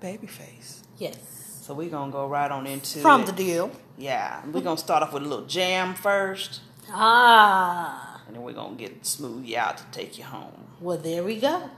Babyface. 0.00 0.80
Yes, 0.98 1.16
So 1.62 1.72
we're 1.74 1.88
gonna 1.88 2.12
go 2.12 2.26
right 2.26 2.50
on 2.50 2.66
into 2.66 2.98
from 3.00 3.22
it. 3.22 3.26
the 3.26 3.32
deal. 3.32 3.70
Yeah, 3.96 4.42
we're 4.52 4.60
gonna 4.60 4.76
start 4.76 5.02
off 5.02 5.12
with 5.12 5.22
a 5.22 5.26
little 5.26 5.46
jam 5.46 5.94
first, 5.94 6.60
Ah, 6.90 8.20
and 8.26 8.36
then 8.36 8.42
we're 8.42 8.52
gonna 8.52 8.76
get 8.76 9.04
smooth 9.06 9.44
you 9.44 9.56
out 9.56 9.78
to 9.78 9.84
take 9.92 10.18
you 10.18 10.24
home. 10.24 10.52
well, 10.80 10.96
there 10.98 11.22
we 11.24 11.36
go. 11.40 11.70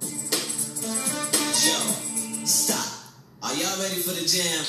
Yo, 0.00 1.74
stop. 2.44 2.86
Are 3.42 3.54
y'all 3.54 3.80
ready 3.80 3.96
for 3.96 4.12
the 4.12 4.26
jam? 4.26 4.60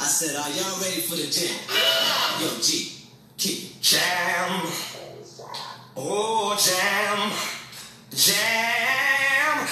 I 0.00 0.06
said, 0.06 0.36
are 0.36 0.50
y'all 0.50 0.80
ready 0.80 1.00
for 1.02 1.16
the 1.16 1.26
jam? 1.26 1.56
Yo, 2.40 2.60
G, 2.60 2.92
kick 3.36 3.64
it. 3.64 3.80
Jam. 3.80 4.66
Oh, 5.96 6.56
jam. 6.58 7.32
Jam. 8.10 9.66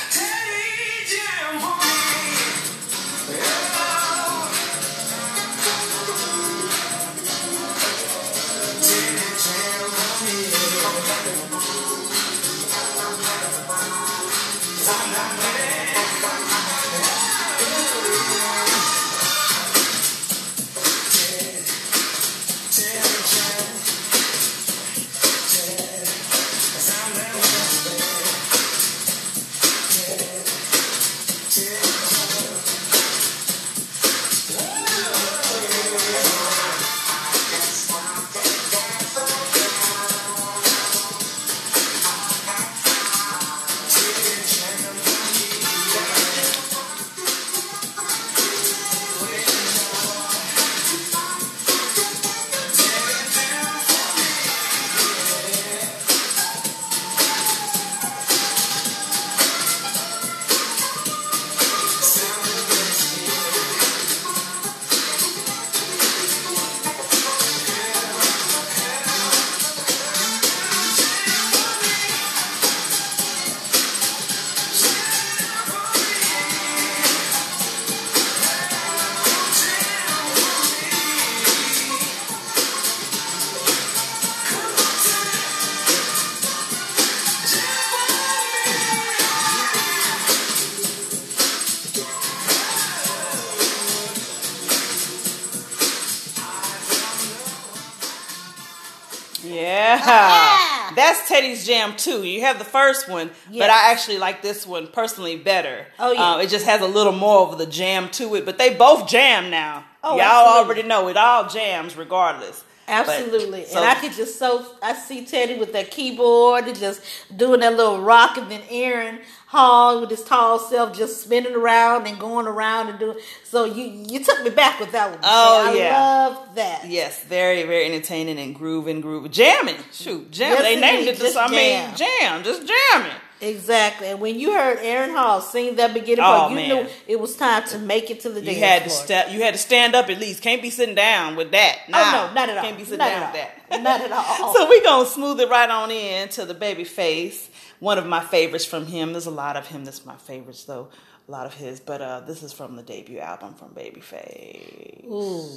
Yeah. 99.97 100.93
That's 100.95 101.28
Teddy's 101.28 101.66
Jam 101.66 101.97
too. 101.97 102.24
You 102.24 102.41
have 102.43 102.59
the 102.59 102.64
first 102.64 103.09
one, 103.09 103.30
but 103.53 103.70
I 103.70 103.93
actually 103.93 104.18
like 104.18 104.43
this 104.43 104.66
one 104.66 104.86
personally 104.89 105.36
better. 105.36 105.86
Oh, 105.99 106.12
yeah. 106.12 106.34
Um, 106.34 106.41
it 106.41 106.49
just 106.49 106.66
has 106.66 106.80
a 106.80 106.86
little 106.86 107.12
more 107.12 107.47
of 107.47 107.59
the 107.59 107.66
jam 107.66 108.09
to 108.12 108.34
it, 108.36 108.45
but 108.45 108.59
they 108.59 108.74
both 108.74 109.09
jam 109.09 109.51
now. 109.51 109.84
Oh, 110.03 110.16
Y'all 110.16 110.24
absolutely. 110.24 110.64
already 110.64 110.82
know 110.89 111.09
it 111.09 111.16
all 111.16 111.49
jams 111.49 111.97
regardless. 111.97 112.64
But- 112.86 112.95
Absolutely, 113.07 113.66
so- 113.66 113.76
and 113.80 113.86
I 113.86 113.95
could 113.97 114.12
just 114.12 114.39
so 114.39 114.64
I 114.82 114.95
see 114.95 115.26
Teddy 115.26 115.59
with 115.59 115.74
that 115.74 115.91
keyboard 115.91 116.66
and 116.66 116.78
just 116.78 117.03
doing 117.36 117.61
that 117.61 117.76
little 117.76 118.01
rock, 118.01 118.39
and 118.39 118.51
then 118.51 118.62
Aaron 118.70 119.20
Hall 119.49 120.01
with 120.03 120.11
his 120.11 120.22
tall 120.24 120.59
self 120.59 120.94
just 120.96 121.22
spinning 121.22 121.55
around 121.55 122.07
and 122.07 122.18
going 122.20 122.46
around 122.46 122.88
and 122.90 122.99
doing. 122.99 123.16
So 123.44 123.64
you 123.64 123.84
you 123.84 124.22
took 124.22 124.42
me 124.44 124.51
back 124.51 124.78
with 124.78 124.92
that 124.92 125.11
one. 125.11 125.20
Oh, 125.22 125.70
I 125.70 125.74
yeah. 125.74 125.99
love 125.99 126.55
that. 126.57 126.86
Yes, 126.86 127.24
very, 127.24 127.62
very 127.62 127.86
entertaining 127.86 128.38
and 128.38 128.55
grooving, 128.55 129.01
grooving, 129.01 129.32
jamming. 129.32 129.76
Shoot, 129.90 130.30
jam. 130.30 130.53
Yes, 130.53 130.62
they 130.62 130.78
named 130.78 131.09
it 131.09 131.16
just 131.18 131.36
I 131.36 131.49
mean, 131.49 131.96
jam. 131.96 132.42
just 132.44 132.66
jamming. 132.66 133.12
Exactly, 133.40 134.09
and 134.09 134.20
when 134.20 134.36
you 134.38 134.53
heard 134.53 134.80
Aaron 134.80 135.11
Hall 135.14 135.40
sing 135.40 135.76
that 135.76 135.94
beginning 135.94 136.24
Oh, 136.24 136.38
part, 136.40 136.51
you 136.51 136.57
man. 136.57 136.68
knew 136.68 136.86
it 137.07 137.20
was 137.20 137.36
time 137.36 137.62
to 137.68 137.78
make 137.78 138.11
it 138.11 138.18
to 138.22 138.30
the 138.30 138.40
You 138.40 138.46
dance 138.46 138.59
had 138.59 138.82
to 138.82 138.90
floor. 138.90 139.05
step. 139.05 139.30
You 139.32 139.42
had 139.44 139.55
to 139.55 139.59
stand 139.59 139.94
up 139.94 140.11
at 140.11 140.18
least. 140.18 140.42
Can't 140.42 140.61
be 140.61 140.70
sitting 140.70 140.96
down 140.96 141.36
with 141.36 141.53
that. 141.53 141.78
Oh 141.86 141.92
no, 142.28 142.34
not 142.34 142.49
at 142.51 142.57
all. 142.59 142.64
Can't 142.64 142.76
be 142.76 142.82
sitting 142.82 142.99
not 142.99 143.09
down 143.09 143.32
with 143.32 143.40
that. 143.70 143.82
Not 143.82 144.01
at 144.01 144.11
all. 144.12 144.53
So 144.55 144.68
we're 144.68 144.82
gonna 144.82 145.07
smooth 145.09 145.40
it 145.40 145.49
right 145.49 145.70
on 145.70 145.90
in 145.92 146.28
to 146.30 146.44
the 146.46 146.55
baby 146.55 146.82
face. 146.84 147.47
One 147.81 147.99
of 147.99 148.07
my 148.07 148.20
favorites 148.20 148.64
from 148.64 148.87
him. 148.87 149.12
There's 149.12 149.26
a 149.26 149.31
lot 149.31 149.57
of 149.57 149.66
him 149.66 149.85
that's 149.85 150.05
my 150.05 150.16
favorites 150.16 150.64
though. 150.64 150.89
A 151.29 151.31
lot 151.31 151.47
of 151.47 151.55
his, 151.55 151.79
but 151.79 152.01
uh, 152.01 152.20
this 152.20 152.43
is 152.43 152.53
from 152.53 152.76
the 152.76 152.83
debut 152.83 153.18
album 153.18 153.55
from 153.55 153.74
Babyface. 153.74 155.05
Ooh. 155.05 155.49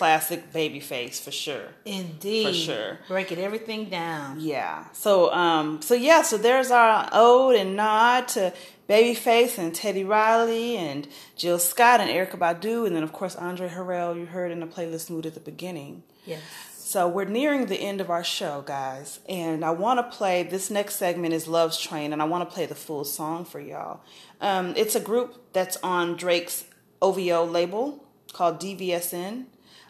Classic 0.00 0.50
Babyface 0.50 1.20
for 1.20 1.30
sure. 1.30 1.74
Indeed. 1.84 2.46
For 2.46 2.54
sure. 2.54 2.98
Breaking 3.06 3.36
everything 3.36 3.90
down. 3.90 4.40
Yeah. 4.40 4.86
So 4.92 5.30
um 5.30 5.82
so 5.82 5.92
yeah, 5.92 6.22
so 6.22 6.38
there's 6.38 6.70
our 6.70 7.06
ode 7.12 7.56
and 7.56 7.76
nod 7.76 8.26
to 8.28 8.54
Babyface 8.88 9.58
and 9.58 9.74
Teddy 9.74 10.02
Riley 10.02 10.78
and 10.78 11.06
Jill 11.36 11.58
Scott 11.58 12.00
and 12.00 12.08
Erykah 12.08 12.38
Badu 12.38 12.86
and 12.86 12.96
then 12.96 13.02
of 13.02 13.12
course 13.12 13.36
Andre 13.36 13.68
Harrell 13.68 14.16
you 14.16 14.24
heard 14.24 14.50
in 14.50 14.60
the 14.60 14.66
playlist 14.66 15.10
mood 15.10 15.26
at 15.26 15.34
the 15.34 15.40
beginning. 15.40 16.02
Yes. 16.24 16.40
So 16.78 17.06
we're 17.06 17.26
nearing 17.26 17.66
the 17.66 17.76
end 17.76 18.00
of 18.00 18.08
our 18.08 18.24
show, 18.24 18.62
guys, 18.62 19.20
and 19.28 19.66
I 19.66 19.70
want 19.72 19.98
to 19.98 20.16
play 20.16 20.44
this 20.44 20.70
next 20.70 20.96
segment 20.96 21.34
is 21.34 21.46
Love's 21.46 21.78
Train, 21.78 22.12
and 22.12 22.20
I 22.20 22.24
want 22.24 22.48
to 22.48 22.52
play 22.52 22.66
the 22.66 22.74
full 22.74 23.04
song 23.04 23.44
for 23.44 23.60
y'all. 23.60 24.00
Um, 24.40 24.72
it's 24.76 24.96
a 24.96 25.00
group 25.00 25.52
that's 25.52 25.76
on 25.84 26.16
Drake's 26.16 26.64
OVO 27.00 27.44
label 27.44 28.04
called 28.32 28.60
DVSN. 28.60 29.44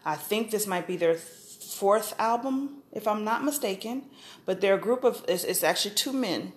I 0.05 0.15
think 0.15 0.51
this 0.51 0.67
might 0.67 0.87
be 0.87 0.97
their 0.97 1.15
fourth 1.15 2.13
album, 2.19 2.83
if 2.91 3.07
I'm 3.07 3.23
not 3.23 3.43
mistaken. 3.43 4.03
But 4.45 4.61
they're 4.61 4.75
a 4.75 4.79
group 4.79 5.03
of 5.03 5.23
it's, 5.27 5.43
it's 5.43 5.63
actually 5.63 5.95
two 5.95 6.13
men 6.13 6.53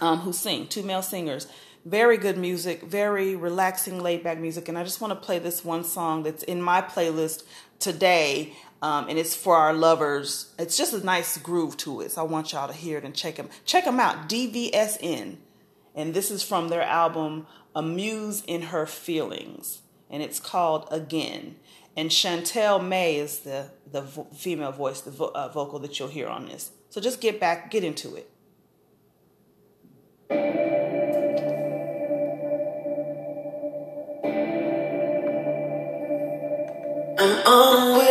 um, 0.00 0.20
who 0.20 0.32
sing, 0.32 0.66
two 0.66 0.82
male 0.82 1.02
singers. 1.02 1.46
Very 1.84 2.18
good 2.18 2.36
music, 2.36 2.82
very 2.82 3.34
relaxing, 3.34 4.00
laid 4.00 4.22
back 4.22 4.38
music. 4.38 4.68
And 4.68 4.76
I 4.76 4.84
just 4.84 5.00
want 5.00 5.12
to 5.12 5.26
play 5.26 5.38
this 5.38 5.64
one 5.64 5.82
song 5.82 6.22
that's 6.22 6.42
in 6.42 6.60
my 6.60 6.82
playlist 6.82 7.44
today. 7.78 8.54
Um, 8.82 9.08
and 9.08 9.18
it's 9.18 9.34
for 9.34 9.56
our 9.56 9.72
lovers. 9.72 10.52
It's 10.58 10.76
just 10.76 10.92
a 10.92 11.04
nice 11.04 11.38
groove 11.38 11.76
to 11.78 12.02
it. 12.02 12.12
So 12.12 12.20
I 12.20 12.24
want 12.24 12.52
y'all 12.52 12.68
to 12.68 12.74
hear 12.74 12.98
it 12.98 13.04
and 13.04 13.14
check 13.14 13.36
them. 13.36 13.48
Check 13.64 13.84
them 13.84 13.98
out. 13.98 14.28
DVSN. 14.28 15.36
And 15.94 16.14
this 16.14 16.30
is 16.30 16.42
from 16.42 16.68
their 16.68 16.82
album, 16.82 17.46
A 17.74 17.82
Muse 17.82 18.42
in 18.46 18.62
Her 18.62 18.86
Feelings. 18.86 19.80
And 20.10 20.22
it's 20.22 20.40
called 20.40 20.86
Again. 20.90 21.56
And 22.00 22.08
Chantel 22.08 22.82
May 22.82 23.16
is 23.16 23.40
the, 23.40 23.68
the 23.92 24.00
vo- 24.00 24.26
female 24.34 24.72
voice, 24.72 25.02
the 25.02 25.10
vo- 25.10 25.32
uh, 25.34 25.48
vocal 25.48 25.78
that 25.80 25.98
you'll 25.98 26.08
hear 26.08 26.28
on 26.28 26.46
this. 26.46 26.70
So 26.88 26.98
just 26.98 27.20
get 27.20 27.38
back, 27.38 27.70
get 27.70 27.84
into 27.84 28.16
it. 28.16 28.30
I'm 37.20 38.09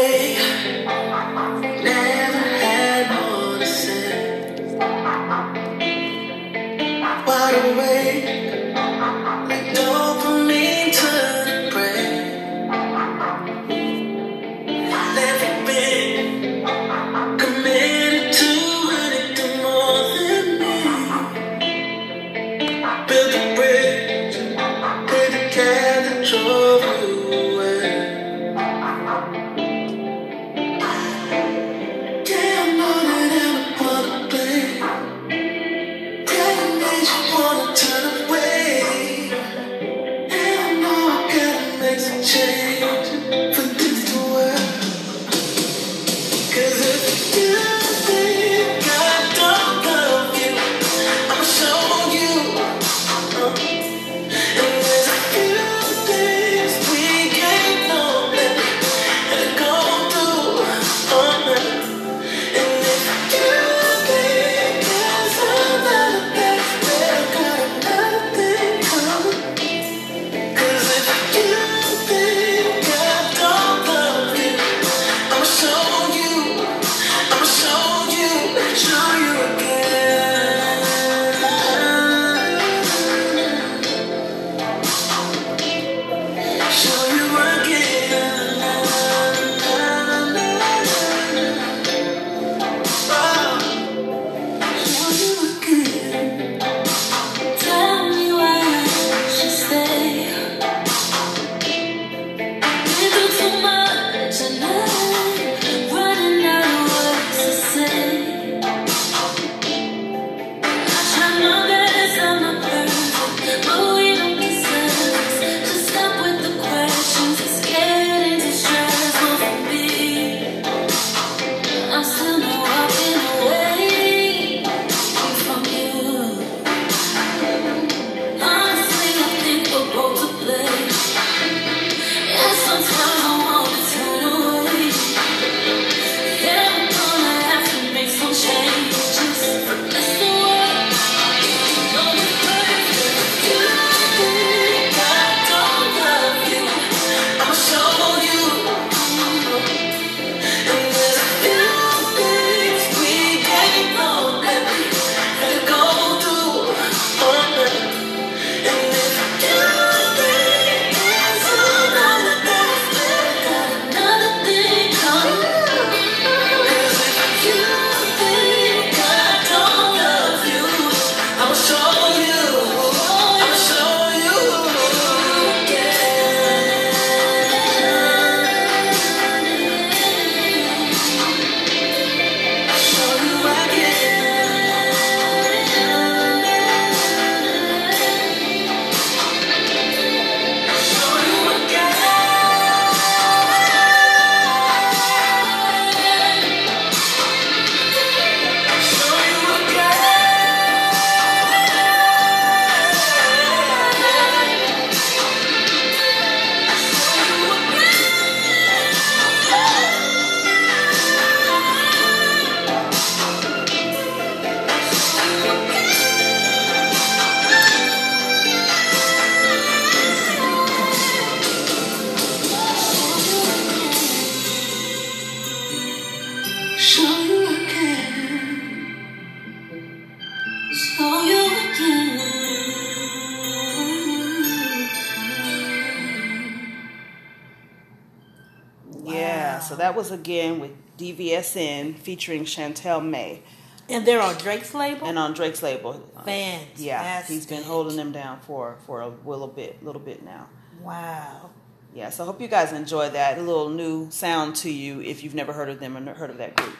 DVSN 241.19 241.95
featuring 241.97 242.45
Chantel 242.45 243.05
May 243.05 243.41
And 243.89 244.05
they're 244.05 244.21
on 244.21 244.35
Drake's 244.37 244.73
label. 244.73 245.07
and 245.07 245.17
on 245.19 245.33
Drake's 245.33 245.61
label. 245.63 245.93
Fantastic. 246.25 246.77
Yeah, 246.77 247.23
he's 247.23 247.45
been 247.45 247.63
holding 247.63 247.97
them 247.97 248.11
down 248.11 248.39
for 248.41 248.77
for 248.85 249.01
a 249.01 249.09
little 249.25 249.47
bit, 249.47 249.83
little 249.83 250.01
bit 250.01 250.23
now. 250.23 250.47
Wow. 250.81 251.49
Yeah, 251.93 252.11
so 252.11 252.23
I 252.23 252.27
hope 252.27 252.39
you 252.39 252.47
guys 252.47 252.71
enjoy 252.71 253.09
that 253.09 253.39
a 253.39 253.41
little 253.41 253.69
new 253.69 254.11
sound 254.11 254.55
to 254.57 254.71
you 254.71 255.01
if 255.01 255.23
you've 255.23 255.33
never 255.33 255.53
heard 255.53 255.69
of 255.69 255.79
them 255.79 255.97
or 255.97 256.13
heard 256.13 256.29
of 256.29 256.37
that 256.37 256.55
group. 256.55 256.75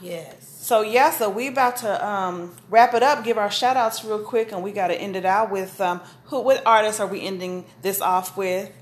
Yes. 0.00 0.58
So 0.62 0.80
yeah, 0.80 1.10
so 1.10 1.28
we 1.30 1.48
about 1.48 1.76
to 1.78 2.06
um, 2.06 2.54
wrap 2.70 2.94
it 2.94 3.02
up. 3.02 3.24
Give 3.24 3.36
our 3.38 3.50
shout 3.50 3.76
outs 3.76 4.04
real 4.04 4.18
quick, 4.20 4.52
and 4.52 4.62
we 4.62 4.72
got 4.72 4.88
to 4.88 4.94
end 4.94 5.16
it 5.16 5.26
out 5.26 5.50
with 5.50 5.80
um, 5.80 6.00
who? 6.24 6.40
What 6.40 6.62
artists 6.66 6.98
are 7.00 7.06
we 7.06 7.20
ending 7.20 7.66
this 7.82 8.00
off 8.00 8.36
with? 8.36 8.72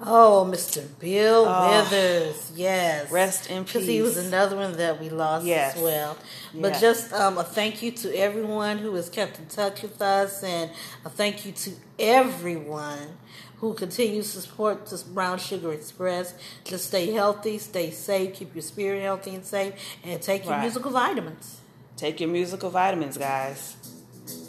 Oh, 0.00 0.46
Mr. 0.48 0.86
Bill 1.00 1.44
Oh. 1.48 1.80
Withers. 1.82 2.52
Yes. 2.54 3.10
Rest 3.10 3.50
in 3.50 3.64
Because 3.64 3.86
he 3.86 4.00
was 4.00 4.16
another 4.16 4.54
one 4.56 4.72
that 4.76 5.00
we 5.00 5.08
lost 5.08 5.44
Yes. 5.44 5.74
as 5.76 5.82
well. 5.82 6.16
But 6.54 6.74
Yeah. 6.74 6.80
just 6.80 7.12
um, 7.12 7.36
a 7.36 7.42
thank 7.44 7.82
you 7.82 7.90
to 7.90 8.16
everyone 8.16 8.78
who 8.78 8.94
has 8.94 9.08
kept 9.08 9.38
in 9.40 9.46
touch 9.46 9.82
with 9.82 10.00
us, 10.00 10.42
and 10.44 10.70
a 11.04 11.10
thank 11.10 11.44
you 11.44 11.50
to 11.52 11.72
everyone 11.98 13.18
who 13.60 13.74
continues 13.74 14.32
to 14.34 14.40
support 14.40 14.86
this 14.88 15.02
Brown 15.02 15.38
Sugar 15.38 15.72
Express. 15.72 16.32
Just 16.62 16.86
stay 16.86 17.10
healthy, 17.10 17.58
stay 17.58 17.90
safe, 17.90 18.34
keep 18.34 18.54
your 18.54 18.62
spirit 18.62 19.02
healthy 19.02 19.34
and 19.34 19.44
safe, 19.44 19.72
and 20.04 20.22
take 20.22 20.44
your 20.44 20.52
Right. 20.54 20.62
musical 20.62 20.92
vitamins. 20.92 21.56
Take 21.96 22.20
your 22.20 22.28
musical 22.30 22.70
vitamins, 22.70 23.18
guys. 23.18 23.74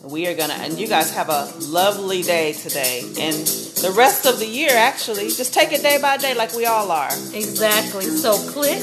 We 0.04 0.28
are 0.28 0.36
gonna, 0.36 0.54
and 0.54 0.80
you 0.80 0.88
guys 0.88 1.12
have 1.14 1.30
a 1.30 1.52
lovely 1.60 2.22
day 2.24 2.54
today, 2.54 3.02
and 3.02 3.36
the 3.84 3.92
rest 3.96 4.26
of 4.26 4.40
the 4.40 4.48
year. 4.48 4.72
Actually, 4.72 5.28
just 5.28 5.54
take 5.54 5.72
it 5.74 5.82
day 5.82 6.00
by 6.02 6.18
day, 6.18 6.34
like 6.34 6.54
we 6.54 6.66
all 6.66 6.90
are. 6.90 7.12
Exactly. 7.34 8.06
So 8.06 8.38
click, 8.52 8.82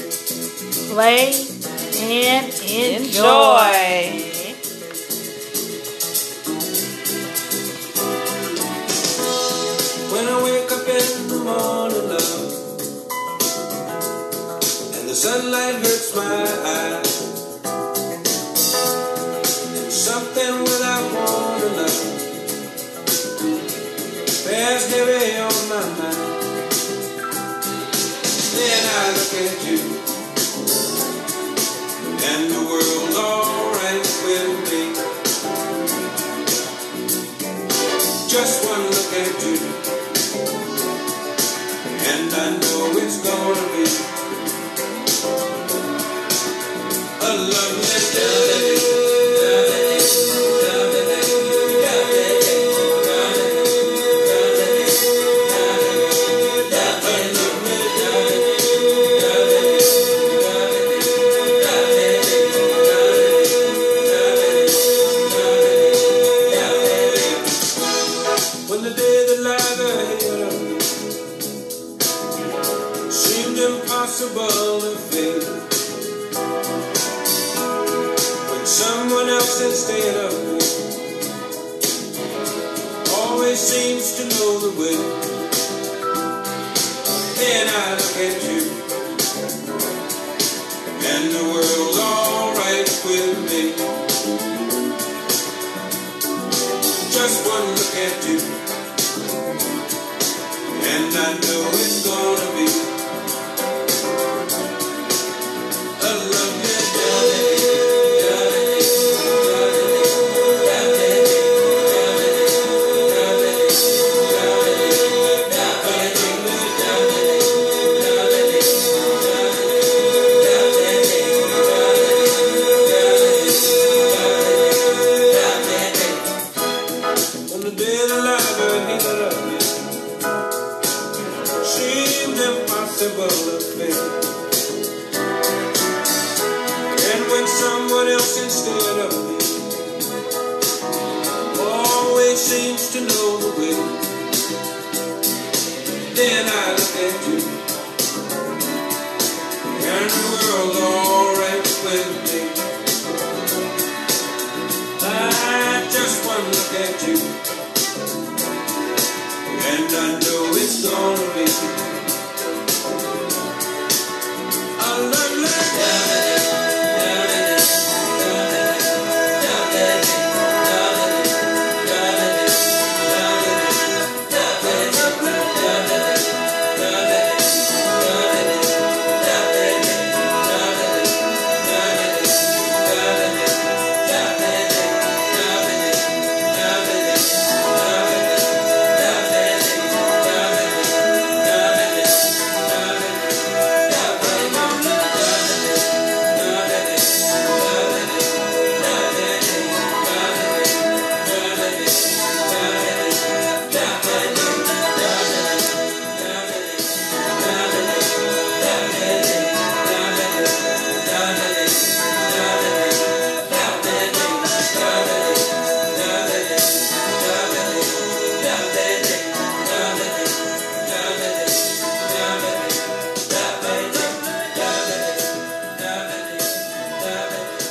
play, 0.93 1.33
and 1.99 2.45
enjoy. 2.63 3.01
Enjoy. 3.01 4.35
When 10.13 10.25
I 10.27 10.37
wake 10.43 10.71
up 10.71 10.87
in 10.87 11.27
the 11.27 11.39
morning, 11.43 12.05
love, 12.09 12.51
and 14.95 15.09
the 15.09 15.15
sunlight 15.15 15.75
hurts 15.75 15.96